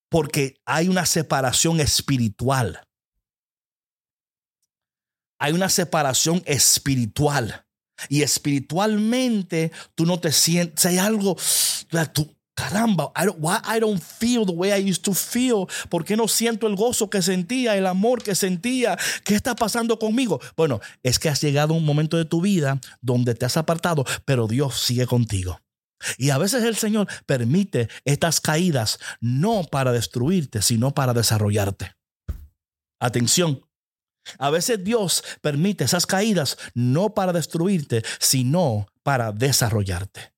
porque 0.09 0.61
hay 0.65 0.87
una 0.87 1.05
separación 1.05 1.79
espiritual 1.79 2.85
hay 5.39 5.53
una 5.53 5.69
separación 5.69 6.41
espiritual. 6.45 7.64
Y 8.09 8.21
espiritualmente 8.21 9.71
tú 9.95 10.05
no 10.05 10.19
te 10.19 10.31
sientes, 10.31 10.85
hay 10.85 10.97
algo, 10.97 11.37
tú, 12.13 12.35
caramba, 12.55 13.11
I 13.15 13.25
don't, 13.25 13.37
why 13.39 13.57
I 13.65 13.79
don't 13.79 14.01
feel 14.01 14.45
the 14.45 14.53
way 14.53 14.71
I 14.71 14.89
used 14.89 15.03
to 15.03 15.13
feel. 15.13 15.67
¿Por 15.89 16.05
qué 16.05 16.15
no 16.15 16.27
siento 16.27 16.67
el 16.67 16.75
gozo 16.75 17.09
que 17.09 17.21
sentía, 17.21 17.75
el 17.75 17.85
amor 17.85 18.23
que 18.23 18.33
sentía? 18.33 18.97
¿Qué 19.23 19.35
está 19.35 19.55
pasando 19.55 19.99
conmigo? 19.99 20.39
Bueno, 20.55 20.79
es 21.03 21.19
que 21.19 21.29
has 21.29 21.41
llegado 21.41 21.73
a 21.73 21.77
un 21.77 21.85
momento 21.85 22.17
de 22.17 22.25
tu 22.25 22.41
vida 22.41 22.79
donde 23.01 23.35
te 23.35 23.45
has 23.45 23.57
apartado, 23.57 24.05
pero 24.25 24.47
Dios 24.47 24.79
sigue 24.79 25.05
contigo. 25.05 25.59
Y 26.17 26.29
a 26.29 26.37
veces 26.37 26.63
el 26.63 26.75
Señor 26.75 27.07
permite 27.25 27.89
estas 28.03 28.41
caídas 28.41 28.99
no 29.21 29.63
para 29.63 29.91
destruirte, 29.91 30.61
sino 30.61 30.93
para 30.93 31.13
desarrollarte. 31.13 31.95
Atención, 32.99 33.61
a 34.37 34.49
veces 34.49 34.83
Dios 34.83 35.23
permite 35.41 35.83
esas 35.83 36.05
caídas 36.05 36.57
no 36.73 37.13
para 37.13 37.33
destruirte, 37.33 38.03
sino 38.19 38.87
para 39.03 39.31
desarrollarte. 39.31 40.33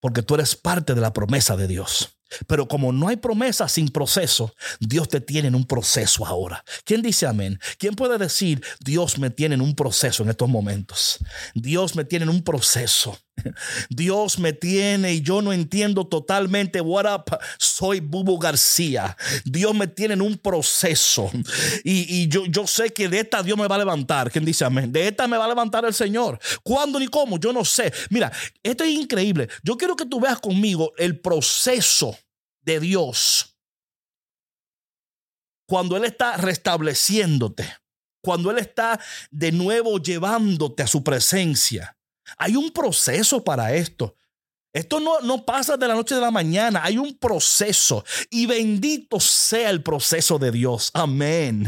Porque 0.00 0.22
tú 0.22 0.34
eres 0.34 0.56
parte 0.56 0.94
de 0.94 1.00
la 1.00 1.12
promesa 1.12 1.56
de 1.56 1.66
Dios. 1.66 2.16
Pero 2.46 2.68
como 2.68 2.92
no 2.92 3.08
hay 3.08 3.16
promesa 3.16 3.68
sin 3.68 3.88
proceso, 3.88 4.54
Dios 4.78 5.08
te 5.08 5.20
tiene 5.20 5.48
en 5.48 5.54
un 5.54 5.64
proceso 5.64 6.24
ahora. 6.24 6.64
¿Quién 6.84 7.02
dice 7.02 7.26
amén? 7.26 7.58
¿Quién 7.78 7.94
puede 7.94 8.18
decir, 8.18 8.62
Dios 8.78 9.18
me 9.18 9.30
tiene 9.30 9.56
en 9.56 9.60
un 9.60 9.74
proceso 9.74 10.22
en 10.22 10.30
estos 10.30 10.48
momentos? 10.48 11.18
Dios 11.54 11.96
me 11.96 12.04
tiene 12.04 12.24
en 12.24 12.30
un 12.30 12.42
proceso. 12.42 13.18
Dios 13.88 14.38
me 14.38 14.52
tiene 14.52 15.14
y 15.14 15.22
yo 15.22 15.42
no 15.42 15.52
entiendo 15.52 16.06
totalmente 16.06 16.80
what 16.80 17.12
up. 17.12 17.38
Soy 17.58 18.00
Bubu 18.00 18.38
García. 18.38 19.16
Dios 19.44 19.74
me 19.74 19.86
tiene 19.86 20.14
en 20.14 20.22
un 20.22 20.38
proceso. 20.38 21.30
Y, 21.84 22.28
yo, 22.28 22.46
yo 22.46 22.66
sé 22.66 22.92
que 22.92 23.08
de 23.08 23.20
esta 23.20 23.42
Dios 23.42 23.58
me 23.58 23.68
va 23.68 23.76
a 23.76 23.78
levantar. 23.78 24.30
¿Quién 24.30 24.44
dice 24.44 24.64
amén? 24.64 24.92
De 24.92 25.08
esta 25.08 25.26
me 25.26 25.36
va 25.36 25.44
a 25.44 25.48
levantar 25.48 25.84
el 25.84 25.94
Señor. 25.94 26.38
¿Cuándo 26.62 26.98
ni 26.98 27.08
cómo? 27.08 27.38
Yo 27.38 27.52
no 27.52 27.64
sé. 27.64 27.92
Mira, 28.10 28.32
esto 28.62 28.84
es 28.84 28.90
increíble. 28.90 29.48
Yo 29.62 29.76
quiero 29.76 29.96
que 29.96 30.06
tú 30.06 30.20
veas 30.20 30.40
conmigo 30.40 30.92
el 30.96 31.20
proceso 31.20 32.18
de 32.62 32.80
Dios. 32.80 33.56
Cuando 35.66 35.96
Él 35.96 36.04
está 36.04 36.36
restableciéndote. 36.36 37.64
Cuando 38.22 38.50
Él 38.50 38.58
está 38.58 39.00
de 39.30 39.52
nuevo 39.52 39.98
llevándote 39.98 40.82
a 40.82 40.86
su 40.86 41.02
presencia 41.02 41.96
hay 42.36 42.56
un 42.56 42.70
proceso 42.70 43.42
para 43.42 43.74
esto. 43.74 44.16
Esto 44.72 45.00
no, 45.00 45.20
no 45.20 45.44
pasa 45.44 45.76
de 45.76 45.88
la 45.88 45.94
noche 45.94 46.14
a 46.14 46.18
la 46.20 46.30
mañana, 46.30 46.82
hay 46.84 46.96
un 46.96 47.18
proceso 47.18 48.04
y 48.30 48.46
bendito 48.46 49.18
sea 49.18 49.70
el 49.70 49.82
proceso 49.82 50.38
de 50.38 50.52
Dios. 50.52 50.90
Amén. 50.94 51.66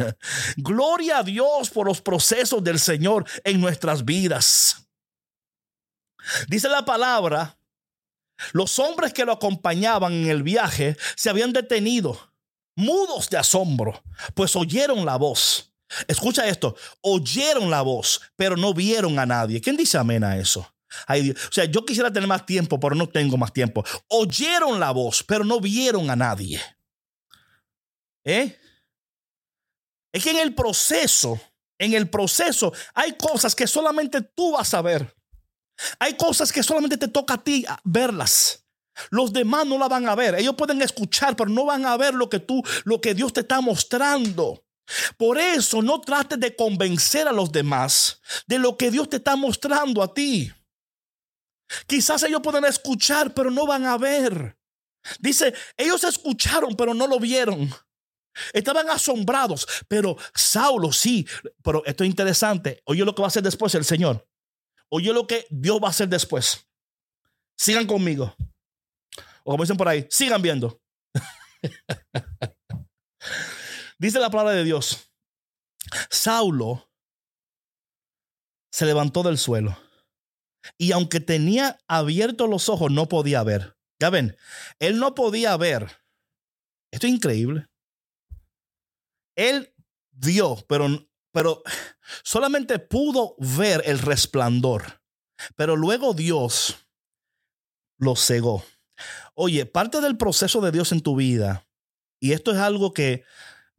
Gloria 0.57 1.19
a 1.19 1.23
Dios 1.25 1.71
por 1.71 1.89
los 1.89 2.01
procesos 2.01 2.63
del 2.63 2.79
Señor 2.79 3.25
en 3.43 3.61
nuestras 3.61 4.05
vidas. 4.05 4.87
Dice 6.47 6.69
la 6.69 6.85
palabra, 6.85 7.59
los 8.53 8.79
hombres 8.79 9.13
que 9.13 9.25
lo 9.25 9.33
acompañaban 9.33 10.13
en 10.13 10.29
el 10.29 10.45
viaje 10.45 10.97
se 11.17 11.29
habían 11.29 11.53
detenido 11.53 12.33
mudos 12.75 13.29
de 13.31 13.37
asombro, 13.37 14.03
pues 14.35 14.57
oyeron 14.57 15.05
la 15.05 15.17
voz. 15.17 15.72
Escucha 16.09 16.49
esto, 16.49 16.77
oyeron 17.01 17.71
la 17.71 17.83
voz, 17.83 18.21
pero 18.37 18.57
no 18.57 18.75
vieron 18.75 19.19
a 19.19 19.27
nadie. 19.27 19.61
¿Quién 19.61 19.77
dice 19.77 19.99
amén 19.99 20.25
a 20.25 20.37
eso? 20.37 20.67
o 21.09 21.53
sea, 21.53 21.65
yo 21.65 21.85
quisiera 21.85 22.13
tener 22.13 22.29
más 22.29 22.45
tiempo, 22.45 22.79
pero 22.79 22.95
no 22.95 23.09
tengo 23.09 23.37
más 23.37 23.53
tiempo. 23.53 23.85
Oyeron 24.09 24.79
la 24.79 24.91
voz, 24.91 25.23
pero 25.23 25.45
no 25.45 25.61
vieron 25.61 26.11
a 26.11 26.17
nadie. 26.17 26.61
¿Eh? 28.25 28.59
Es 30.13 30.23
que 30.23 30.31
en 30.31 30.39
el 30.39 30.55
proceso, 30.55 31.41
en 31.79 31.95
el 31.95 32.09
proceso, 32.09 32.73
hay 32.95 33.17
cosas 33.17 33.55
que 33.55 33.67
solamente 33.67 34.21
tú 34.21 34.53
vas 34.53 34.75
a 34.75 34.83
ver. 34.83 35.17
Hay 35.99 36.15
cosas 36.15 36.53
que 36.53 36.63
solamente 36.63 36.99
te 36.99 37.09
toca 37.09 37.35
a 37.35 37.43
ti 37.43 37.65
verlas. 37.85 38.67
Los 39.11 39.33
demás 39.33 39.67
no 39.67 39.79
la 39.79 39.89
van 39.89 40.07
a 40.09 40.15
ver. 40.15 40.35
Ellos 40.35 40.55
pueden 40.55 40.83
escuchar, 40.83 41.35
pero 41.35 41.49
no 41.49 41.65
van 41.65 41.87
a 41.87 41.97
ver 41.97 42.15
lo 42.15 42.29
que 42.29 42.41
tú, 42.41 42.63
lo 42.85 43.01
que 43.01 43.15
Dios 43.15 43.33
te 43.33 43.41
está 43.41 43.61
mostrando. 43.61 44.65
Por 45.17 45.39
eso 45.39 45.83
no 45.83 46.01
trates 46.01 46.39
de 46.41 46.55
convencer 46.55 47.29
a 47.29 47.33
los 47.33 47.51
demás 47.51 48.21
de 48.47 48.59
lo 48.59 48.77
que 48.77 48.91
Dios 48.91 49.09
te 49.09 49.17
está 49.17 49.37
mostrando 49.37 50.03
a 50.03 50.13
ti. 50.13 50.53
Quizás 51.87 52.23
ellos 52.25 52.41
pueden 52.43 52.65
escuchar, 52.65 53.33
pero 53.33 53.51
no 53.51 53.67
van 53.67 53.87
a 53.87 53.97
ver. 53.97 54.59
Dice, 55.19 55.55
ellos 55.77 56.05
escucharon, 56.05 56.77
pero 56.77 56.95
no 56.95 57.07
lo 57.07 57.19
vieron. 57.19 57.71
Estaban 58.53 58.89
asombrados, 58.89 59.67
pero 59.89 60.17
Saulo 60.35 60.93
sí, 60.93 61.27
pero 61.63 61.85
esto 61.85 62.05
es 62.05 62.11
interesante. 62.11 62.83
Oye 62.87 63.05
lo 63.05 63.15
que 63.15 63.23
va 63.23 63.27
a 63.27 63.29
hacer 63.29 63.43
después 63.43 63.75
el 63.75 63.85
Señor. 63.85 64.27
Oye 64.89 65.13
lo 65.13 65.27
que 65.27 65.47
Dios 65.51 65.81
va 65.83 65.89
a 65.89 65.91
hacer 65.91 66.09
después. 66.09 66.67
Sigan 67.57 67.87
conmigo. 67.87 68.35
O 69.45 69.53
como 69.53 69.65
dicen 69.65 69.77
por 69.77 69.89
ahí, 69.89 70.07
sigan 70.11 70.41
viendo. 70.41 70.81
Dice 74.03 74.19
la 74.19 74.31
palabra 74.31 74.55
de 74.55 74.65
Dios. 74.65 75.13
Saulo 76.11 76.91
se 78.73 78.85
levantó 78.85 79.23
del 79.23 79.39
suelo 79.39 79.79
y 80.77 80.91
aunque 80.91 81.21
tenía 81.21 81.79
abiertos 81.87 82.51
los 82.51 82.69
ojos, 82.69 82.91
no 82.91 83.09
podía 83.09 83.45
ver. 83.45 83.77
Ya 84.01 84.11
ven, 84.11 84.37
él 84.81 84.99
no 84.99 85.15
podía 85.15 85.57
ver. 85.57 86.03
Esto 86.91 87.07
es 87.07 87.13
increíble. 87.13 87.69
Él 89.37 89.73
vio, 90.11 90.57
pero, 90.69 90.89
pero 91.31 91.63
solamente 92.25 92.81
pudo 92.81 93.37
ver 93.39 93.85
el 93.87 94.01
resplandor. 94.01 95.01
Pero 95.55 95.77
luego 95.77 96.13
Dios 96.13 96.89
lo 97.99 98.17
cegó. 98.17 98.65
Oye, 99.35 99.65
parte 99.65 100.01
del 100.01 100.17
proceso 100.17 100.61
de 100.61 100.73
Dios 100.73 100.91
en 100.91 101.03
tu 101.03 101.15
vida, 101.15 101.69
y 102.19 102.33
esto 102.33 102.51
es 102.51 102.59
algo 102.59 102.93
que 102.93 103.25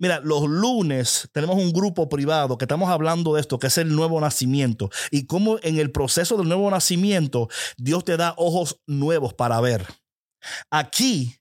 Mira, 0.04 0.20
los 0.20 0.50
lunes 0.50 1.30
tenemos 1.32 1.56
un 1.56 1.72
grupo 1.72 2.10
privado 2.10 2.58
que 2.58 2.66
estamos 2.66 2.90
hablando 2.90 3.36
de 3.36 3.40
esto, 3.40 3.58
que 3.58 3.68
es 3.68 3.78
el 3.78 3.96
nuevo 3.96 4.20
nacimiento. 4.20 4.90
Y 5.12 5.28
cómo 5.28 5.60
en 5.64 5.78
el 5.78 5.94
proceso 5.94 6.36
del 6.36 6.50
nuevo 6.50 6.70
nacimiento 6.70 7.48
Dios 7.78 8.04
te 8.04 8.18
da 8.18 8.34
ojos 8.36 8.82
nuevos 8.86 9.34
para 9.34 9.62
ver. 9.62 9.88
Aquí, 10.70 11.38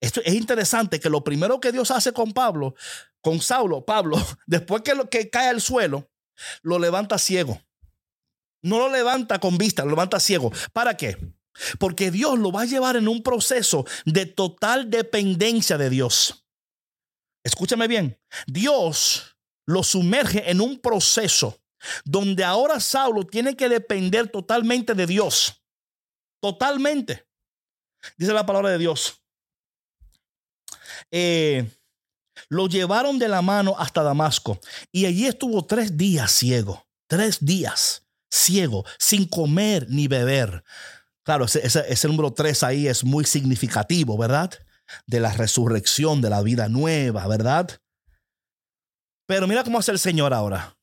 esto 0.00 0.20
es 0.24 0.34
interesante 0.34 0.98
que 0.98 1.08
lo 1.08 1.22
primero 1.22 1.60
que 1.60 1.70
Dios 1.70 1.92
hace 1.92 2.12
con 2.12 2.32
Pablo, 2.32 2.74
con 3.20 3.40
Saulo, 3.40 3.84
Pablo, 3.84 4.16
después 4.48 4.82
que, 4.82 4.96
lo, 4.96 5.08
que 5.08 5.30
cae 5.30 5.48
al 5.48 5.60
suelo, 5.60 6.10
lo 6.62 6.80
levanta 6.80 7.16
ciego. 7.16 7.60
No 8.60 8.80
lo 8.80 8.88
levanta 8.88 9.38
con 9.38 9.56
vista, 9.56 9.84
lo 9.84 9.90
levanta 9.90 10.18
ciego. 10.18 10.50
¿Para 10.72 10.96
qué? 10.96 11.16
Porque 11.78 12.10
Dios 12.10 12.40
lo 12.40 12.50
va 12.50 12.62
a 12.62 12.66
llevar 12.66 12.96
en 12.96 13.06
un 13.06 13.22
proceso 13.22 13.84
de 14.04 14.26
total 14.26 14.90
dependencia 14.90 15.78
de 15.78 15.90
Dios. 15.90 16.39
Escúchame 17.42 17.88
bien, 17.88 18.18
Dios 18.46 19.36
lo 19.66 19.82
sumerge 19.82 20.50
en 20.50 20.60
un 20.60 20.78
proceso 20.78 21.60
donde 22.04 22.44
ahora 22.44 22.80
Saulo 22.80 23.24
tiene 23.24 23.56
que 23.56 23.68
depender 23.68 24.28
totalmente 24.28 24.94
de 24.94 25.06
Dios. 25.06 25.62
Totalmente. 26.40 27.26
Dice 28.16 28.32
la 28.32 28.46
palabra 28.46 28.70
de 28.70 28.78
Dios. 28.78 29.22
Eh, 31.10 31.70
lo 32.48 32.66
llevaron 32.66 33.18
de 33.18 33.28
la 33.28 33.42
mano 33.42 33.74
hasta 33.78 34.02
Damasco 34.02 34.58
y 34.92 35.06
allí 35.06 35.26
estuvo 35.26 35.64
tres 35.64 35.96
días 35.96 36.30
ciego. 36.30 36.86
Tres 37.06 37.44
días 37.44 38.06
ciego, 38.30 38.84
sin 38.98 39.26
comer 39.26 39.86
ni 39.88 40.08
beber. 40.08 40.62
Claro, 41.22 41.44
ese, 41.44 41.84
ese 41.88 42.08
número 42.08 42.32
tres 42.32 42.62
ahí 42.62 42.86
es 42.86 43.04
muy 43.04 43.24
significativo, 43.24 44.16
¿verdad? 44.16 44.52
De 45.06 45.20
la 45.20 45.32
resurrección, 45.32 46.20
de 46.20 46.30
la 46.30 46.42
vida 46.42 46.68
nueva, 46.68 47.26
¿verdad? 47.26 47.68
Pero 49.26 49.46
mira 49.46 49.64
cómo 49.64 49.78
hace 49.78 49.92
el 49.92 49.98
Señor 49.98 50.34
ahora. 50.34 50.76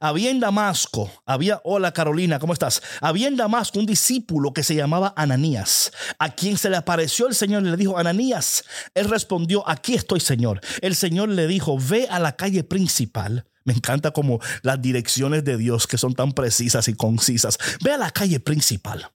Había 0.00 0.30
en 0.30 0.40
Damasco, 0.40 1.10
había, 1.24 1.60
hola 1.62 1.92
Carolina, 1.92 2.38
¿cómo 2.40 2.52
estás? 2.52 2.82
Había 3.00 3.28
en 3.28 3.36
Damasco 3.36 3.78
un 3.78 3.86
discípulo 3.86 4.52
que 4.52 4.64
se 4.64 4.74
llamaba 4.74 5.14
Ananías, 5.16 5.92
a 6.18 6.30
quien 6.30 6.58
se 6.58 6.70
le 6.70 6.76
apareció 6.76 7.28
el 7.28 7.34
Señor 7.34 7.62
y 7.62 7.70
le 7.70 7.76
dijo, 7.76 7.96
Ananías, 7.96 8.64
él 8.94 9.08
respondió, 9.08 9.68
aquí 9.68 9.94
estoy 9.94 10.20
Señor. 10.20 10.60
El 10.80 10.96
Señor 10.96 11.28
le 11.28 11.46
dijo, 11.46 11.78
ve 11.78 12.08
a 12.10 12.18
la 12.18 12.34
calle 12.36 12.64
principal. 12.64 13.46
Me 13.64 13.74
encanta 13.74 14.12
como 14.12 14.40
las 14.62 14.80
direcciones 14.80 15.44
de 15.44 15.56
Dios 15.56 15.86
que 15.86 15.98
son 15.98 16.14
tan 16.14 16.32
precisas 16.32 16.88
y 16.88 16.94
concisas. 16.94 17.58
Ve 17.82 17.92
a 17.92 17.98
la 17.98 18.10
calle 18.10 18.40
principal 18.40 19.10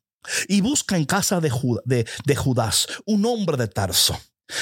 y 0.47 0.61
busca 0.61 0.97
en 0.97 1.05
casa 1.05 1.39
de, 1.39 2.05
de 2.25 2.35
Judas 2.35 2.87
un 3.05 3.25
hombre 3.25 3.57
de 3.57 3.67
Tarso 3.67 4.19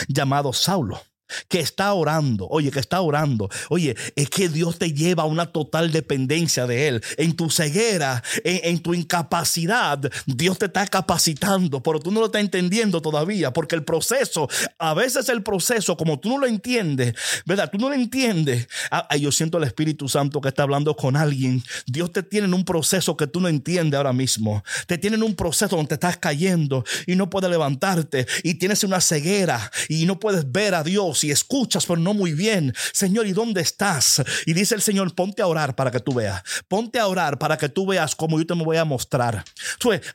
llamado 0.07 0.53
Saulo 0.53 1.01
que 1.47 1.59
está 1.59 1.93
orando, 1.93 2.47
oye, 2.49 2.71
que 2.71 2.79
está 2.79 3.01
orando, 3.01 3.49
oye, 3.69 3.95
es 4.15 4.29
que 4.29 4.49
Dios 4.49 4.77
te 4.77 4.93
lleva 4.93 5.23
a 5.23 5.25
una 5.25 5.47
total 5.47 5.91
dependencia 5.91 6.67
de 6.67 6.87
Él. 6.87 7.03
En 7.17 7.35
tu 7.35 7.49
ceguera, 7.49 8.23
en, 8.43 8.79
tu 8.79 8.93
incapacidad, 8.93 9.99
Dios 10.25 10.57
te 10.57 10.65
está 10.65 10.87
capacitando, 10.87 11.81
pero 11.81 11.99
tú 11.99 12.11
no 12.11 12.19
lo 12.19 12.27
estás 12.27 12.41
entendiendo 12.41 13.01
todavía, 13.01 13.51
porque 13.51 13.75
el 13.75 13.83
proceso, 13.83 14.47
a 14.77 14.93
veces 14.93 15.29
el 15.29 15.43
proceso, 15.43 15.97
como 15.97 16.19
tú 16.19 16.29
no 16.29 16.37
lo 16.37 16.47
entiendes, 16.47 17.13
¿verdad? 17.45 17.69
Tú 17.71 17.77
no 17.77 17.89
lo 17.89 17.95
entiendes. 17.95 18.67
Ah, 18.91 19.15
yo 19.15 19.31
siento 19.31 19.57
el 19.57 19.63
Espíritu 19.63 20.07
Santo 20.07 20.41
que 20.41 20.49
está 20.49 20.63
hablando 20.63 20.95
con 20.95 21.15
alguien. 21.15 21.63
Dios 21.85 22.11
te 22.11 22.23
tiene 22.23 22.47
en 22.47 22.53
un 22.53 22.65
proceso 22.65 23.17
que 23.17 23.27
tú 23.27 23.41
no 23.41 23.47
entiendes 23.47 23.97
ahora 23.97 24.13
mismo. 24.13 24.63
Te 24.87 24.97
tiene 24.97 25.17
en 25.17 25.23
un 25.23 25.35
proceso 25.35 25.75
donde 25.75 25.89
te 25.89 25.93
estás 25.95 26.17
cayendo 26.17 26.83
y 27.05 27.15
no 27.15 27.29
puedes 27.29 27.49
levantarte 27.49 28.27
y 28.43 28.55
tienes 28.55 28.83
una 28.83 29.01
ceguera 29.01 29.71
y 29.87 30.05
no 30.05 30.19
puedes 30.19 30.51
ver 30.51 30.75
a 30.75 30.83
Dios 30.83 31.18
y 31.23 31.31
escuchas, 31.31 31.85
pero 31.85 31.99
no 31.99 32.13
muy 32.13 32.33
bien. 32.33 32.73
Señor, 32.93 33.27
¿y 33.27 33.33
dónde 33.33 33.61
estás? 33.61 34.21
Y 34.45 34.53
dice 34.53 34.75
el 34.75 34.81
Señor, 34.81 35.13
ponte 35.15 35.41
a 35.41 35.47
orar 35.47 35.75
para 35.75 35.91
que 35.91 35.99
tú 35.99 36.13
veas. 36.13 36.43
Ponte 36.67 36.99
a 36.99 37.07
orar 37.07 37.37
para 37.37 37.57
que 37.57 37.69
tú 37.69 37.85
veas 37.85 38.15
cómo 38.15 38.39
yo 38.39 38.45
te 38.45 38.55
me 38.55 38.63
voy 38.63 38.77
a 38.77 38.85
mostrar. 38.85 39.43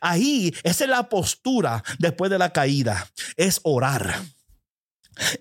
Ahí, 0.01 0.53
esa 0.63 0.83
es 0.83 0.89
la 0.89 1.09
postura 1.09 1.83
después 1.99 2.31
de 2.31 2.37
la 2.37 2.51
caída. 2.51 3.09
Es 3.35 3.59
orar 3.63 4.21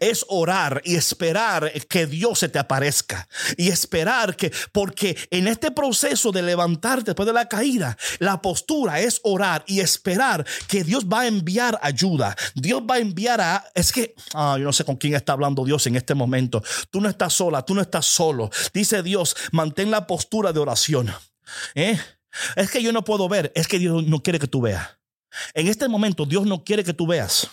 es 0.00 0.24
orar 0.28 0.80
y 0.84 0.96
esperar 0.96 1.72
que 1.88 2.06
Dios 2.06 2.38
se 2.38 2.48
te 2.48 2.58
aparezca 2.58 3.28
y 3.56 3.68
esperar 3.68 4.36
que, 4.36 4.52
porque 4.72 5.16
en 5.30 5.48
este 5.48 5.70
proceso 5.70 6.32
de 6.32 6.42
levantarte 6.42 7.06
después 7.06 7.26
de 7.26 7.32
la 7.32 7.48
caída, 7.48 7.96
la 8.18 8.40
postura 8.40 9.00
es 9.00 9.20
orar 9.24 9.64
y 9.66 9.80
esperar 9.80 10.46
que 10.68 10.84
Dios 10.84 11.06
va 11.06 11.22
a 11.22 11.26
enviar 11.26 11.78
ayuda. 11.82 12.36
Dios 12.54 12.82
va 12.88 12.96
a 12.96 12.98
enviar 12.98 13.40
a, 13.40 13.64
es 13.74 13.92
que, 13.92 14.14
ah, 14.34 14.56
yo 14.58 14.64
no 14.64 14.72
sé 14.72 14.84
con 14.84 14.96
quién 14.96 15.14
está 15.14 15.32
hablando 15.32 15.64
Dios 15.64 15.86
en 15.86 15.96
este 15.96 16.14
momento. 16.14 16.62
Tú 16.90 17.00
no 17.00 17.08
estás 17.08 17.34
sola, 17.34 17.64
tú 17.64 17.74
no 17.74 17.80
estás 17.80 18.06
solo. 18.06 18.50
Dice 18.72 19.02
Dios, 19.02 19.36
mantén 19.52 19.90
la 19.90 20.06
postura 20.06 20.52
de 20.52 20.60
oración. 20.60 21.12
¿Eh? 21.74 21.98
Es 22.56 22.70
que 22.70 22.82
yo 22.82 22.92
no 22.92 23.04
puedo 23.04 23.28
ver, 23.28 23.52
es 23.54 23.68
que 23.68 23.78
Dios 23.78 24.04
no 24.04 24.22
quiere 24.22 24.38
que 24.38 24.48
tú 24.48 24.60
veas. 24.60 24.98
En 25.54 25.68
este 25.68 25.88
momento 25.88 26.26
Dios 26.26 26.46
no 26.46 26.64
quiere 26.64 26.84
que 26.84 26.94
tú 26.94 27.06
veas. 27.06 27.48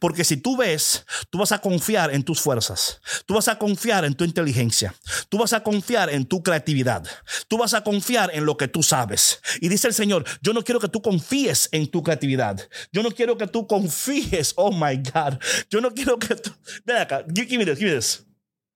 Porque 0.00 0.24
si 0.24 0.36
tú 0.36 0.56
ves, 0.56 1.04
tú 1.30 1.38
vas 1.38 1.52
a 1.52 1.60
confiar 1.60 2.14
en 2.14 2.22
tus 2.22 2.40
fuerzas, 2.40 3.00
tú 3.26 3.34
vas 3.34 3.48
a 3.48 3.58
confiar 3.58 4.04
en 4.04 4.14
tu 4.14 4.24
inteligencia, 4.24 4.94
tú 5.28 5.38
vas 5.38 5.52
a 5.52 5.62
confiar 5.62 6.10
en 6.10 6.26
tu 6.26 6.42
creatividad, 6.42 7.04
tú 7.48 7.58
vas 7.58 7.74
a 7.74 7.82
confiar 7.82 8.30
en 8.34 8.44
lo 8.44 8.56
que 8.56 8.68
tú 8.68 8.82
sabes. 8.82 9.40
Y 9.60 9.68
dice 9.68 9.88
el 9.88 9.94
Señor, 9.94 10.24
yo 10.40 10.52
no 10.52 10.62
quiero 10.62 10.80
que 10.80 10.88
tú 10.88 11.02
confíes 11.02 11.68
en 11.72 11.86
tu 11.90 12.02
creatividad, 12.02 12.68
yo 12.92 13.02
no 13.02 13.10
quiero 13.10 13.36
que 13.36 13.46
tú 13.46 13.66
confíes, 13.66 14.52
oh 14.56 14.72
my 14.72 14.96
God, 14.96 15.38
yo 15.70 15.80
no 15.80 15.92
quiero 15.92 16.18
que 16.18 16.34
tú... 16.34 16.50
Ven 16.84 16.96
acá, 16.96 17.24
give, 17.34 17.58
me 17.58 17.64
this, 17.64 17.78
give 17.78 17.90
me 17.90 17.96
this. 17.96 18.24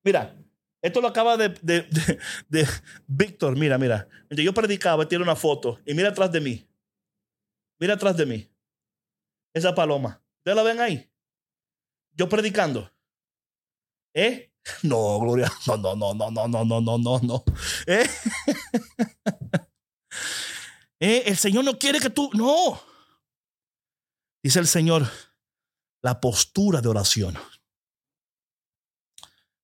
Mira, 0.03 0.35
esto 0.83 1.01
lo 1.01 1.09
acaba 1.09 1.37
de, 1.37 1.49
de, 1.63 1.87
de, 2.49 2.69
Víctor, 3.07 3.57
mira, 3.57 3.79
mira. 3.79 4.09
Yo 4.31 4.53
predicaba, 4.53 5.09
tiene 5.09 5.25
una 5.25 5.37
foto 5.37 5.81
y 5.85 5.95
mira 5.95 6.11
atrás 6.11 6.31
de 6.31 6.41
mí. 6.41 6.67
Mira 7.79 7.95
atrás 7.95 8.17
de 8.17 8.27
mí. 8.27 8.49
Esa 9.53 9.75
paloma. 9.75 10.23
¿Ustedes 10.47 10.57
la 10.59 10.63
ven 10.63 10.81
ahí? 10.81 11.13
Yo 12.13 12.29
predicando. 12.29 12.93
¿Eh? 14.15 14.53
No, 14.83 15.21
Gloria. 15.21 15.51
No, 15.67 15.77
no, 15.77 15.97
no, 15.97 16.15
no, 16.15 16.31
no, 16.31 16.49
no, 16.49 16.65
no, 16.65 16.81
no, 16.81 16.99
no, 16.99 17.21
no. 17.21 17.45
¿Eh? 17.87 18.07
¿Eh? 21.01 21.23
El 21.27 21.37
Señor 21.37 21.65
no 21.65 21.79
quiere 21.79 21.99
que 21.99 22.11
tú. 22.11 22.31
No. 22.33 22.81
Dice 24.43 24.61
el 24.61 24.69
Señor, 24.69 25.09
la 26.03 26.21
postura 26.21 26.81
de 26.81 26.89
oración. 26.89 27.37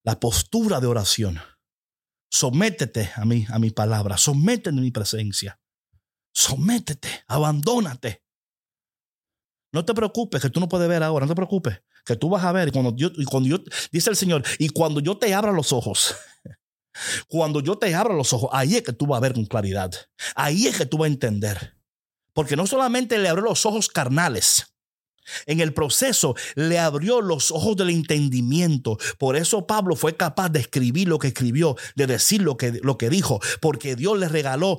La 0.05 0.19
postura 0.19 0.81
de 0.81 0.89
oración. 0.89 1.41
Sométete 2.29 3.13
a 3.15 3.25
mí, 3.25 3.47
a 3.51 3.61
mi 3.61 3.71
palabra. 3.71 4.17
Sométete 4.17 4.71
en 4.71 4.81
mi 4.81 4.91
presencia. 4.91 5.61
Sométete, 6.33 7.25
abandónate. 7.29 8.25
No 9.73 9.85
te 9.85 9.95
preocupes 9.95 10.41
que 10.43 10.51
tú 10.51 10.61
no 10.61 10.69
puedes 10.69 10.89
ver 10.89 11.03
ahora, 11.03 11.27
no 11.27 11.31
te 11.31 11.37
preocupes 11.37 11.81
que 12.05 12.17
tú 12.17 12.29
vas 12.29 12.45
a 12.45 12.53
ver. 12.53 12.69
Y 12.69 12.71
cuando 12.71 12.95
yo, 12.97 13.11
y 13.17 13.25
cuando 13.25 13.49
yo, 13.49 13.59
dice 13.91 14.11
el 14.11 14.17
Señor, 14.17 14.43
y 14.59 14.69
cuando 14.69 15.01
yo 15.01 15.17
te 15.17 15.33
abra 15.35 15.53
los 15.53 15.73
ojos, 15.73 16.15
cuando 17.29 17.61
yo 17.61 17.77
te 17.79 17.95
abra 17.95 18.15
los 18.15 18.33
ojos, 18.33 18.51
ahí 18.53 18.77
es 18.77 18.83
que 18.83 18.93
tú 18.93 19.07
vas 19.07 19.19
a 19.19 19.21
ver 19.21 19.35
con 19.35 19.47
claridad. 19.47 19.93
Ahí 20.35 20.67
es 20.67 20.77
que 20.77 20.87
tú 20.87 20.99
vas 20.99 21.09
a 21.09 21.13
entender. 21.13 21.77
Porque 22.35 22.57
no 22.57 22.67
solamente 22.67 23.19
le 23.19 23.29
abrió 23.29 23.45
los 23.45 23.67
ojos 23.67 23.89
carnales, 23.89 24.72
en 25.47 25.61
el 25.61 25.73
proceso 25.73 26.35
le 26.55 26.79
abrió 26.79 27.21
los 27.21 27.51
ojos 27.51 27.77
del 27.77 27.91
entendimiento. 27.91 28.99
Por 29.19 29.37
eso 29.37 29.67
Pablo 29.67 29.97
fue 29.97 30.17
capaz 30.17 30.51
de 30.51 30.61
escribir 30.61 31.09
lo 31.09 31.19
que 31.19 31.29
escribió, 31.29 31.77
de 31.95 32.07
decir 32.07 32.43
lo 32.43 32.57
que, 32.57 32.81
lo 32.83 32.99
que 32.99 33.11
dijo, 33.11 33.41
porque 33.61 33.97
Dios 33.97 34.19
le 34.19 34.29
regaló 34.29 34.79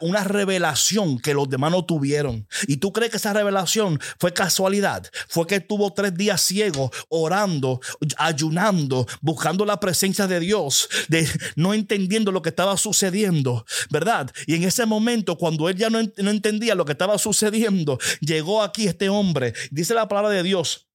una 0.00 0.24
revelación 0.24 1.18
que 1.18 1.34
los 1.34 1.48
demás 1.48 1.72
no 1.72 1.84
tuvieron. 1.84 2.46
¿Y 2.66 2.78
tú 2.78 2.92
crees 2.92 3.10
que 3.10 3.16
esa 3.16 3.32
revelación 3.32 4.00
fue 4.18 4.32
casualidad? 4.32 5.06
Fue 5.28 5.46
que 5.46 5.60
tuvo 5.60 5.92
tres 5.92 6.14
días 6.16 6.40
ciego, 6.40 6.90
orando, 7.08 7.80
ayunando, 8.18 9.06
buscando 9.20 9.64
la 9.64 9.80
presencia 9.80 10.26
de 10.26 10.40
Dios, 10.40 10.88
de 11.08 11.28
no 11.56 11.74
entendiendo 11.74 12.32
lo 12.32 12.42
que 12.42 12.50
estaba 12.50 12.76
sucediendo, 12.76 13.64
¿verdad? 13.90 14.30
Y 14.46 14.54
en 14.54 14.64
ese 14.64 14.86
momento, 14.86 15.36
cuando 15.36 15.68
él 15.68 15.76
ya 15.76 15.90
no, 15.90 16.00
no 16.02 16.30
entendía 16.30 16.74
lo 16.74 16.84
que 16.84 16.92
estaba 16.92 17.18
sucediendo, 17.18 17.98
llegó 18.20 18.62
aquí 18.62 18.86
este 18.86 19.08
hombre 19.08 19.54
dice 19.82 19.94
la 19.94 20.06
palabra 20.06 20.30
de 20.30 20.44
Dios 20.44 20.88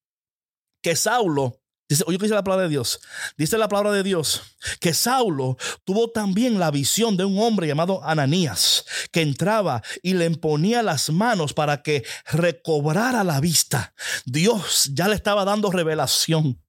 que 0.82 0.96
Saulo, 0.96 1.62
dice, 1.90 2.06
oye, 2.08 2.18
¿qué 2.18 2.24
dice 2.24 2.36
la 2.36 2.44
palabra 2.44 2.64
de 2.64 2.70
Dios? 2.70 3.02
Dice 3.38 3.58
la 3.58 3.68
palabra 3.68 3.92
de 3.92 4.02
Dios 4.02 4.42
que 4.80 4.94
Saulo 4.94 5.58
tuvo 5.84 6.12
también 6.12 6.58
la 6.58 6.72
visión 6.72 7.18
de 7.18 7.26
un 7.26 7.38
hombre 7.40 7.68
llamado 7.68 8.02
Ananías, 8.06 8.86
que 9.12 9.22
entraba 9.22 9.84
y 10.04 10.14
le 10.14 10.26
imponía 10.26 10.84
las 10.84 11.10
manos 11.10 11.54
para 11.54 11.84
que 11.84 12.06
recobrara 12.32 13.26
la 13.26 13.42
vista. 13.42 13.94
Dios 14.26 14.90
ya 14.94 15.10
le 15.10 15.16
estaba 15.16 15.44
dando 15.44 15.70
revelación 15.70 16.62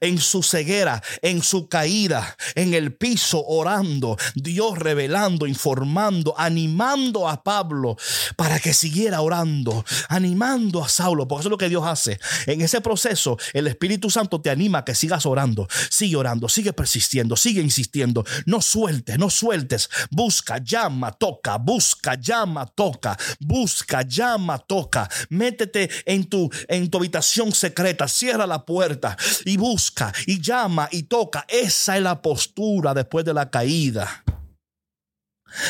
en 0.00 0.18
su 0.18 0.42
ceguera, 0.42 1.02
en 1.22 1.42
su 1.42 1.68
caída, 1.68 2.36
en 2.54 2.74
el 2.74 2.94
piso 2.94 3.44
orando, 3.44 4.16
Dios 4.34 4.78
revelando, 4.78 5.46
informando, 5.46 6.34
animando 6.38 7.28
a 7.28 7.42
Pablo 7.42 7.96
para 8.36 8.60
que 8.60 8.74
siguiera 8.74 9.20
orando, 9.20 9.84
animando 10.08 10.82
a 10.82 10.88
Saulo, 10.88 11.26
porque 11.26 11.40
eso 11.40 11.48
es 11.48 11.52
lo 11.52 11.58
que 11.58 11.68
Dios 11.68 11.84
hace. 11.86 12.18
En 12.46 12.60
ese 12.60 12.80
proceso, 12.80 13.38
el 13.52 13.66
Espíritu 13.66 14.10
Santo 14.10 14.40
te 14.40 14.50
anima 14.50 14.78
a 14.78 14.84
que 14.84 14.94
sigas 14.94 15.26
orando, 15.26 15.68
sigue 15.90 16.16
orando, 16.16 16.48
sigue 16.48 16.72
persistiendo, 16.72 17.36
sigue 17.36 17.60
insistiendo, 17.60 18.24
no 18.46 18.60
sueltes, 18.60 19.18
no 19.18 19.30
sueltes, 19.30 19.88
busca, 20.10 20.58
llama, 20.58 21.12
toca, 21.12 21.58
busca, 21.58 22.14
llama, 22.14 22.66
toca, 22.66 23.18
busca, 23.38 24.02
llama, 24.02 24.58
toca, 24.58 25.08
métete 25.28 25.90
en 26.06 26.24
tu 26.24 26.50
en 26.68 26.90
tu 26.90 26.98
habitación 26.98 27.52
secreta, 27.52 28.08
cierra 28.08 28.46
la 28.46 28.64
puerta 28.64 29.16
y 29.44 29.56
busca 29.56 29.69
busca 29.70 30.12
y 30.26 30.40
llama 30.40 30.88
y 30.90 31.04
toca. 31.04 31.44
Esa 31.48 31.96
es 31.96 32.02
la 32.02 32.20
postura 32.20 32.92
después 32.92 33.24
de 33.24 33.34
la 33.34 33.50
caída. 33.50 34.24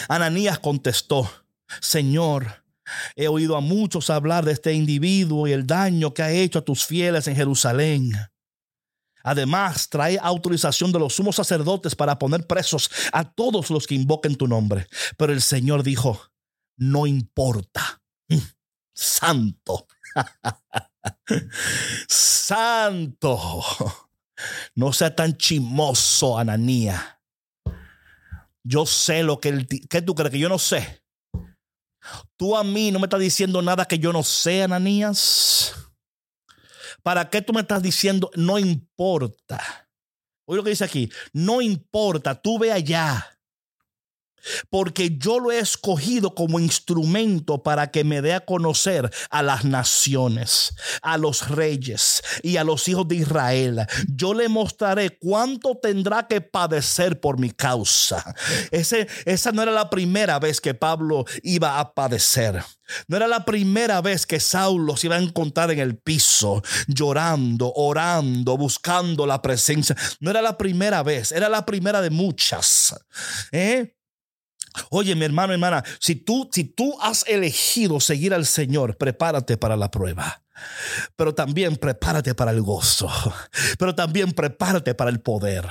Ananías 0.08 0.58
contestó, 0.58 1.30
Señor, 1.80 2.64
he 3.14 3.28
oído 3.28 3.56
a 3.56 3.60
muchos 3.60 4.08
hablar 4.08 4.44
de 4.44 4.52
este 4.52 4.72
individuo 4.72 5.46
y 5.46 5.52
el 5.52 5.66
daño 5.66 6.14
que 6.14 6.22
ha 6.22 6.30
hecho 6.30 6.60
a 6.60 6.64
tus 6.64 6.84
fieles 6.84 7.26
en 7.28 7.36
Jerusalén. 7.36 8.12
Además, 9.22 9.90
trae 9.90 10.18
autorización 10.18 10.92
de 10.92 10.98
los 10.98 11.14
sumos 11.14 11.36
sacerdotes 11.36 11.94
para 11.94 12.18
poner 12.18 12.46
presos 12.46 12.90
a 13.12 13.30
todos 13.30 13.70
los 13.70 13.86
que 13.86 13.94
invoquen 13.94 14.34
tu 14.34 14.48
nombre. 14.48 14.86
Pero 15.18 15.34
el 15.34 15.42
Señor 15.42 15.82
dijo, 15.82 16.30
no 16.78 17.06
importa. 17.06 18.00
Santo. 18.94 19.86
Santo. 22.08 23.62
No 24.74 24.92
sea 24.92 25.14
tan 25.14 25.36
chimoso, 25.36 26.38
Ananía. 26.38 27.20
Yo 28.62 28.86
sé 28.86 29.22
lo 29.22 29.40
que 29.40 29.50
él... 29.50 29.66
¿Qué 29.66 30.02
tú 30.02 30.14
crees 30.14 30.30
que 30.30 30.38
yo 30.38 30.48
no 30.48 30.58
sé? 30.58 31.02
Tú 32.36 32.56
a 32.56 32.64
mí 32.64 32.90
no 32.90 32.98
me 32.98 33.06
estás 33.06 33.20
diciendo 33.20 33.62
nada 33.62 33.84
que 33.84 33.98
yo 33.98 34.12
no 34.12 34.22
sé, 34.22 34.62
Ananías. 34.62 35.74
¿Para 37.02 37.28
qué 37.30 37.42
tú 37.42 37.52
me 37.52 37.60
estás 37.60 37.82
diciendo? 37.82 38.30
No 38.34 38.58
importa. 38.58 39.88
Oye 40.46 40.56
lo 40.56 40.64
que 40.64 40.70
dice 40.70 40.84
aquí. 40.84 41.10
No 41.32 41.60
importa, 41.60 42.40
tú 42.40 42.58
ve 42.58 42.72
allá 42.72 43.26
porque 44.70 45.16
yo 45.18 45.40
lo 45.40 45.50
he 45.52 45.58
escogido 45.58 46.34
como 46.34 46.60
instrumento 46.60 47.62
para 47.62 47.90
que 47.90 48.04
me 48.04 48.22
dé 48.22 48.34
a 48.34 48.44
conocer 48.44 49.10
a 49.30 49.42
las 49.42 49.64
naciones, 49.64 50.74
a 51.02 51.18
los 51.18 51.48
reyes 51.48 52.22
y 52.42 52.56
a 52.56 52.64
los 52.64 52.88
hijos 52.88 53.06
de 53.08 53.16
Israel. 53.16 53.86
Yo 54.08 54.34
le 54.34 54.48
mostraré 54.48 55.18
cuánto 55.18 55.76
tendrá 55.76 56.26
que 56.26 56.40
padecer 56.40 57.20
por 57.20 57.38
mi 57.38 57.50
causa. 57.50 58.34
Esa 58.70 59.52
no 59.52 59.62
era 59.62 59.72
la 59.72 59.90
primera 59.90 60.38
vez 60.38 60.60
que 60.60 60.74
Pablo 60.74 61.24
iba 61.42 61.78
a 61.78 61.94
padecer. 61.94 62.62
No 63.08 63.16
era 63.16 63.28
la 63.28 63.44
primera 63.44 64.00
vez 64.00 64.26
que 64.26 64.40
Saulo 64.40 64.96
se 64.96 65.06
iba 65.06 65.16
a 65.16 65.20
encontrar 65.20 65.70
en 65.70 65.78
el 65.78 65.96
piso, 65.96 66.62
llorando, 66.88 67.72
orando, 67.74 68.56
buscando 68.56 69.26
la 69.26 69.42
presencia. 69.42 69.96
No 70.20 70.30
era 70.30 70.42
la 70.42 70.58
primera 70.58 71.02
vez, 71.02 71.32
era 71.32 71.48
la 71.48 71.64
primera 71.64 72.00
de 72.00 72.10
muchas. 72.10 72.94
¿Eh? 73.52 73.96
Oye, 74.90 75.14
mi 75.14 75.24
hermano, 75.24 75.52
hermana, 75.52 75.84
si 75.98 76.14
tú, 76.14 76.48
si 76.52 76.64
tú 76.64 76.96
has 77.00 77.24
elegido 77.26 78.00
seguir 78.00 78.34
al 78.34 78.46
Señor, 78.46 78.96
prepárate 78.96 79.56
para 79.56 79.76
la 79.76 79.90
prueba. 79.90 80.42
Pero 81.16 81.34
también 81.34 81.76
prepárate 81.76 82.34
para 82.34 82.50
el 82.50 82.62
gozo. 82.62 83.08
Pero 83.78 83.94
también 83.94 84.32
prepárate 84.32 84.94
para 84.94 85.10
el 85.10 85.20
poder. 85.20 85.66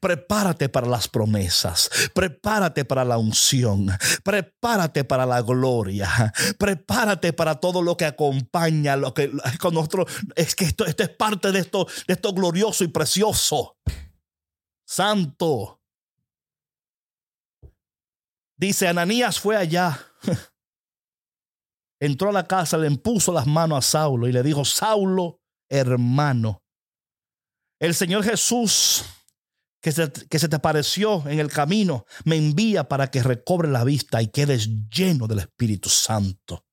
Prepárate 0.00 0.68
para 0.68 0.86
las 0.86 1.08
promesas. 1.08 1.90
Prepárate 2.14 2.84
para 2.84 3.04
la 3.04 3.18
unción. 3.18 3.90
Prepárate 4.22 5.04
para 5.04 5.26
la 5.26 5.42
gloria. 5.42 6.32
Prepárate 6.58 7.32
para 7.32 7.56
todo 7.56 7.82
lo 7.82 7.96
que 7.96 8.06
acompaña 8.06 8.96
lo 8.96 9.14
que 9.14 9.30
con 9.58 9.74
nosotros 9.74 10.10
es 10.34 10.54
que 10.54 10.64
esto, 10.64 10.86
esto 10.86 11.02
es 11.02 11.10
parte 11.10 11.52
de 11.52 11.60
esto 11.60 11.86
de 12.06 12.14
esto 12.14 12.32
glorioso 12.32 12.84
y 12.84 12.88
precioso. 12.88 13.76
Santo. 14.86 15.79
Dice, 18.60 18.88
Ananías 18.88 19.40
fue 19.40 19.56
allá. 19.56 19.98
Entró 21.98 22.28
a 22.28 22.32
la 22.32 22.46
casa, 22.46 22.76
le 22.76 22.88
impuso 22.88 23.32
las 23.32 23.46
manos 23.46 23.78
a 23.78 23.90
Saulo 23.90 24.28
y 24.28 24.32
le 24.32 24.42
dijo, 24.42 24.66
Saulo, 24.66 25.40
hermano, 25.70 26.62
el 27.78 27.94
Señor 27.94 28.22
Jesús 28.22 29.02
que 29.80 29.92
se, 29.92 30.12
que 30.12 30.38
se 30.38 30.50
te 30.50 30.56
apareció 30.56 31.26
en 31.26 31.40
el 31.40 31.50
camino, 31.50 32.04
me 32.24 32.36
envía 32.36 32.86
para 32.86 33.10
que 33.10 33.22
recobre 33.22 33.66
la 33.66 33.82
vista 33.82 34.20
y 34.20 34.28
quedes 34.28 34.68
lleno 34.90 35.26
del 35.26 35.38
Espíritu 35.38 35.88
Santo. 35.88 36.66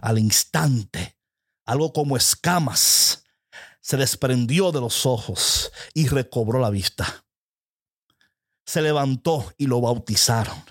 Al 0.00 0.18
instante, 0.18 1.18
algo 1.66 1.92
como 1.92 2.16
escamas 2.16 3.24
se 3.82 3.98
desprendió 3.98 4.72
de 4.72 4.80
los 4.80 5.04
ojos 5.04 5.70
y 5.92 6.08
recobró 6.08 6.60
la 6.60 6.70
vista. 6.70 7.25
Se 8.66 8.82
levantó 8.82 9.52
y 9.56 9.66
lo 9.66 9.80
bautizaron. 9.80 10.62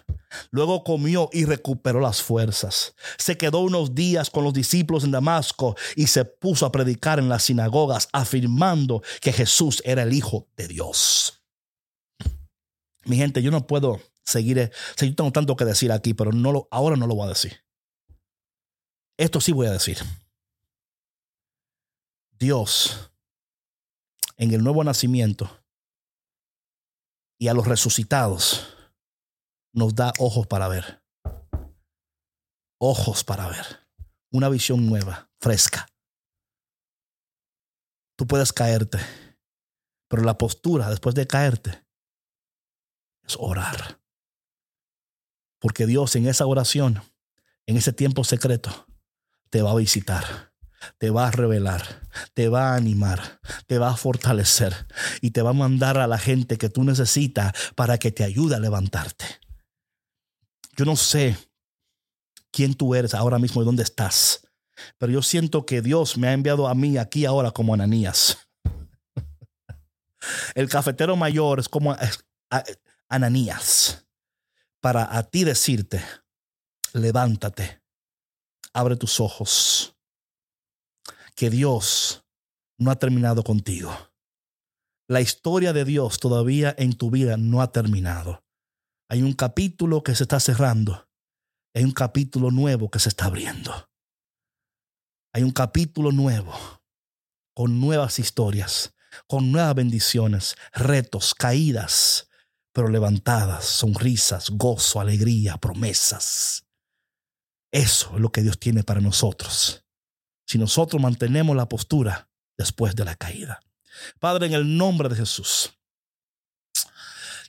Luego 0.51 0.84
comió 0.84 1.29
y 1.31 1.45
recuperó 1.45 1.99
las 1.99 2.21
fuerzas. 2.21 2.93
Se 3.17 3.38
quedó 3.38 3.60
unos 3.60 3.95
días 3.95 4.29
con 4.29 4.43
los 4.43 4.53
discípulos 4.53 5.03
en 5.03 5.12
Damasco 5.12 5.75
y 5.95 6.08
se 6.08 6.25
puso 6.25 6.65
a 6.65 6.71
predicar 6.71 7.19
en 7.19 7.29
las 7.29 7.43
sinagogas, 7.43 8.10
afirmando 8.12 9.01
que 9.21 9.31
Jesús 9.31 9.81
era 9.86 10.03
el 10.03 10.13
Hijo 10.13 10.47
de 10.58 10.67
Dios. 10.67 11.41
Mi 13.05 13.17
gente, 13.17 13.41
yo 13.41 13.51
no 13.51 13.67
puedo 13.67 14.01
seguir, 14.23 14.58
eh, 14.60 14.71
yo 14.99 15.15
tengo 15.15 15.31
tanto 15.31 15.55
que 15.55 15.65
decir 15.65 15.91
aquí, 15.91 16.13
pero 16.13 16.31
ahora 16.71 16.95
no 16.95 17.08
lo 17.08 17.15
voy 17.15 17.25
a 17.25 17.29
decir. 17.29 17.63
Esto 19.17 19.39
sí 19.39 19.51
voy 19.51 19.67
a 19.67 19.71
decir. 19.71 19.97
Dios, 22.38 23.12
en 24.38 24.53
el 24.53 24.63
nuevo 24.63 24.84
nacimiento 24.84 25.49
y 27.45 27.47
a 27.47 27.53
los 27.53 27.67
resucitados, 27.67 28.75
nos 29.71 29.93
da 29.93 30.12
ojos 30.17 30.47
para 30.47 30.67
ver. 30.67 31.03
Ojos 32.79 33.23
para 33.23 33.47
ver. 33.47 33.88
Una 34.31 34.49
visión 34.49 34.88
nueva, 34.88 35.29
fresca. 35.39 35.86
Tú 38.17 38.25
puedes 38.25 38.51
caerte, 38.51 38.97
pero 40.08 40.23
la 40.23 40.39
postura 40.39 40.89
después 40.89 41.13
de 41.13 41.27
caerte 41.27 41.86
es 43.21 43.38
orar. 43.39 44.01
Porque 45.60 45.86
Dios 45.86 46.15
en 46.15 46.27
esa 46.27 46.47
oración, 46.47 47.03
en 47.67 47.77
ese 47.77 47.93
tiempo 47.93 48.23
secreto, 48.23 48.88
te 49.51 49.62
va 49.62 49.69
a 49.69 49.75
visitar. 49.75 50.54
Te 50.97 51.09
va 51.09 51.27
a 51.27 51.31
revelar, 51.31 52.07
te 52.33 52.49
va 52.49 52.71
a 52.71 52.75
animar, 52.75 53.39
te 53.67 53.77
va 53.77 53.89
a 53.89 53.97
fortalecer 53.97 54.88
y 55.21 55.31
te 55.31 55.41
va 55.41 55.51
a 55.51 55.53
mandar 55.53 55.97
a 55.97 56.07
la 56.07 56.17
gente 56.17 56.57
que 56.57 56.69
tú 56.69 56.83
necesitas 56.83 57.53
para 57.75 57.97
que 57.97 58.11
te 58.11 58.23
ayude 58.23 58.55
a 58.55 58.59
levantarte. 58.59 59.25
Yo 60.75 60.85
no 60.85 60.95
sé 60.95 61.38
quién 62.51 62.73
tú 62.73 62.95
eres 62.95 63.13
ahora 63.13 63.39
mismo 63.39 63.61
y 63.61 63.65
dónde 63.65 63.83
estás, 63.83 64.47
pero 64.97 65.11
yo 65.11 65.21
siento 65.21 65.65
que 65.65 65.81
Dios 65.81 66.17
me 66.17 66.27
ha 66.27 66.33
enviado 66.33 66.67
a 66.67 66.75
mí 66.75 66.97
aquí 66.97 67.25
ahora 67.25 67.51
como 67.51 67.73
Ananías. 67.73 68.38
El 70.55 70.69
cafetero 70.69 71.15
mayor 71.15 71.59
es 71.59 71.69
como 71.69 71.95
Ananías 73.09 74.05
para 74.81 75.17
a 75.17 75.23
ti 75.23 75.43
decirte, 75.43 76.03
levántate, 76.93 77.81
abre 78.73 78.95
tus 78.95 79.19
ojos 79.19 79.94
que 81.35 81.49
Dios 81.49 82.25
no 82.79 82.91
ha 82.91 82.95
terminado 82.95 83.43
contigo. 83.43 83.91
La 85.07 85.21
historia 85.21 85.73
de 85.73 85.85
Dios 85.85 86.19
todavía 86.19 86.73
en 86.77 86.93
tu 86.93 87.11
vida 87.11 87.37
no 87.37 87.61
ha 87.61 87.71
terminado. 87.71 88.43
Hay 89.09 89.21
un 89.21 89.33
capítulo 89.33 90.01
que 90.01 90.15
se 90.15 90.23
está 90.23 90.39
cerrando. 90.39 91.07
Hay 91.75 91.83
un 91.83 91.91
capítulo 91.91 92.49
nuevo 92.51 92.89
que 92.89 92.99
se 92.99 93.09
está 93.09 93.25
abriendo. 93.25 93.89
Hay 95.33 95.43
un 95.43 95.51
capítulo 95.51 96.11
nuevo 96.11 96.53
con 97.53 97.79
nuevas 97.79 98.17
historias, 98.19 98.95
con 99.27 99.51
nuevas 99.51 99.75
bendiciones, 99.75 100.55
retos, 100.73 101.35
caídas, 101.35 102.29
pero 102.73 102.89
levantadas, 102.89 103.65
sonrisas, 103.65 104.49
gozo, 104.49 104.99
alegría, 104.99 105.57
promesas. 105.57 106.65
Eso 107.71 108.15
es 108.15 108.21
lo 108.21 108.31
que 108.31 108.41
Dios 108.41 108.57
tiene 108.57 108.83
para 108.83 109.01
nosotros 109.01 109.84
si 110.45 110.58
nosotros 110.58 111.01
mantenemos 111.01 111.55
la 111.55 111.67
postura 111.67 112.29
después 112.58 112.95
de 112.95 113.05
la 113.05 113.15
caída. 113.15 113.60
Padre, 114.19 114.47
en 114.47 114.53
el 114.53 114.77
nombre 114.77 115.10
de 115.10 115.15
Jesús, 115.15 115.73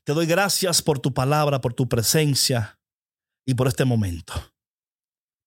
te 0.05 0.13
doy 0.13 0.27
gracias 0.27 0.83
por 0.83 0.99
tu 0.99 1.13
palabra, 1.13 1.61
por 1.61 1.75
tu 1.75 1.89
presencia 1.89 2.79
y 3.45 3.55
por 3.55 3.69
este 3.69 3.85
momento. 3.85 4.35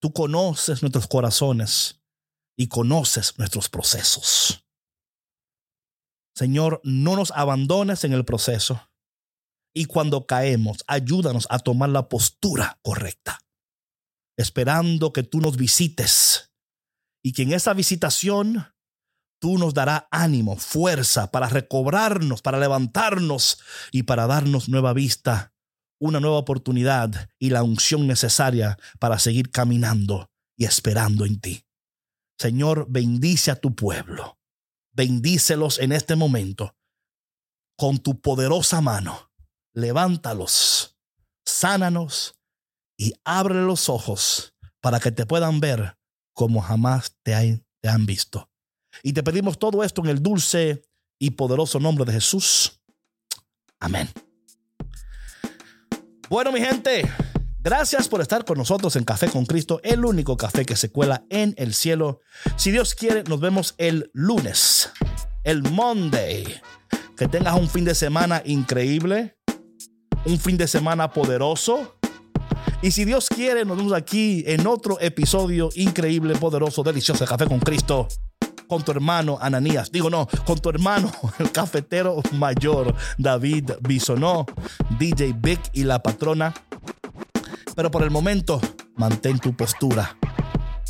Tú 0.01 0.13
conoces 0.13 0.81
nuestros 0.81 1.07
corazones 1.07 2.01
y 2.57 2.67
conoces 2.67 3.37
nuestros 3.37 3.69
procesos. 3.69 4.65
Señor, 6.35 6.81
no 6.83 7.15
nos 7.15 7.31
abandones 7.31 8.03
en 8.03 8.13
el 8.13 8.25
proceso 8.25 8.89
y 9.73 9.85
cuando 9.85 10.25
caemos, 10.25 10.83
ayúdanos 10.87 11.47
a 11.49 11.59
tomar 11.59 11.89
la 11.89 12.09
postura 12.09 12.79
correcta, 12.81 13.39
esperando 14.37 15.13
que 15.13 15.23
tú 15.23 15.39
nos 15.39 15.57
visites 15.57 16.48
y 17.23 17.33
que 17.33 17.43
en 17.43 17.53
esa 17.53 17.73
visitación 17.73 18.65
tú 19.39 19.57
nos 19.57 19.73
darás 19.73 20.03
ánimo, 20.11 20.57
fuerza 20.57 21.31
para 21.31 21.47
recobrarnos, 21.47 22.41
para 22.41 22.59
levantarnos 22.59 23.59
y 23.91 24.03
para 24.03 24.27
darnos 24.27 24.69
nueva 24.69 24.93
vista, 24.93 25.53
una 25.99 26.19
nueva 26.19 26.37
oportunidad 26.37 27.29
y 27.39 27.49
la 27.49 27.63
unción 27.63 28.07
necesaria 28.07 28.77
para 28.99 29.19
seguir 29.19 29.51
caminando 29.51 30.29
y 30.57 30.65
esperando 30.65 31.25
en 31.25 31.39
ti. 31.39 31.65
Señor, 32.37 32.85
bendice 32.89 33.51
a 33.51 33.55
tu 33.55 33.75
pueblo. 33.75 34.39
Bendícelos 34.93 35.79
en 35.79 35.91
este 35.91 36.15
momento. 36.15 36.75
Con 37.77 37.99
tu 37.99 38.19
poderosa 38.21 38.81
mano, 38.81 39.31
levántalos, 39.73 40.97
sánanos 41.45 42.35
y 42.97 43.13
abre 43.23 43.61
los 43.61 43.87
ojos 43.87 44.53
para 44.81 44.99
que 44.99 45.11
te 45.11 45.25
puedan 45.25 45.59
ver 45.59 45.98
como 46.39 46.61
jamás 46.61 47.17
te, 47.21 47.35
han 47.35 48.05
visto. 48.05 48.49
Y 49.03 49.11
te 49.11 49.23
pedimos 49.23 49.59
todo 49.59 49.83
esto 49.83 50.01
en 50.03 50.09
el 50.09 50.23
dulce 50.23 50.83
y 51.19 51.31
poderoso 51.31 51.81
nombre 51.81 52.05
de 52.05 52.13
Jesús. 52.13 52.79
Amén. 53.77 54.07
Bueno, 56.29 56.53
mi 56.53 56.61
gente, 56.61 57.11
gracias 57.59 58.07
por 58.07 58.21
estar 58.21 58.45
con 58.45 58.57
nosotros 58.57 58.95
en 58.95 59.03
Café 59.03 59.27
con 59.27 59.45
Cristo, 59.45 59.81
el 59.83 60.05
único 60.05 60.37
café 60.37 60.65
que 60.65 60.77
se 60.77 60.93
cuela 60.93 61.25
en 61.29 61.55
el 61.57 61.73
cielo. 61.73 62.21
Si 62.55 62.71
Dios 62.71 62.95
quiere, 62.95 63.23
nos 63.23 63.41
vemos 63.41 63.75
el 63.77 64.09
lunes, 64.13 64.91
el 65.43 65.61
Monday. 65.63 66.45
Que 67.17 67.27
tengas 67.27 67.59
un 67.59 67.67
fin 67.67 67.83
de 67.83 67.95
semana 67.95 68.41
increíble, 68.45 69.37
un 70.23 70.39
fin 70.39 70.55
de 70.55 70.69
semana 70.69 71.11
poderoso 71.11 71.98
y 72.81 72.91
si 72.91 73.03
Dios 73.03 73.27
quiere, 73.27 73.65
nos 73.65 73.77
vemos 73.77 73.93
aquí 73.93 74.43
en 74.47 74.65
otro 74.65 74.99
episodio 75.01 75.69
increíble, 75.75 76.35
poderoso, 76.35 76.81
delicioso 76.81 77.23
de 77.23 77.29
Café 77.29 77.45
con 77.45 77.59
Cristo. 77.59 78.07
Con 78.67 78.83
tu 78.83 78.91
hermano 78.91 79.39
Ananías, 79.41 79.91
digo 79.91 80.11
no, 80.11 80.27
con 80.45 80.59
tu 80.59 80.69
hermano, 80.69 81.11
el 81.39 81.51
cafetero 81.51 82.21
mayor 82.33 82.93
David 83.17 83.71
Bisonó, 83.81 84.45
DJ 84.99 85.33
Vic 85.37 85.59
y 85.73 85.83
la 85.83 86.03
patrona. 86.03 86.53
Pero 87.75 87.89
por 87.89 88.03
el 88.03 88.11
momento, 88.11 88.61
mantén 88.95 89.39
tu 89.39 89.55
postura 89.55 90.15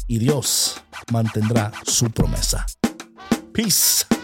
y 0.08 0.20
Dios 0.20 0.82
mantendrá 1.12 1.72
su 1.86 2.12
promesa. 2.12 2.66
Peace. 3.54 4.19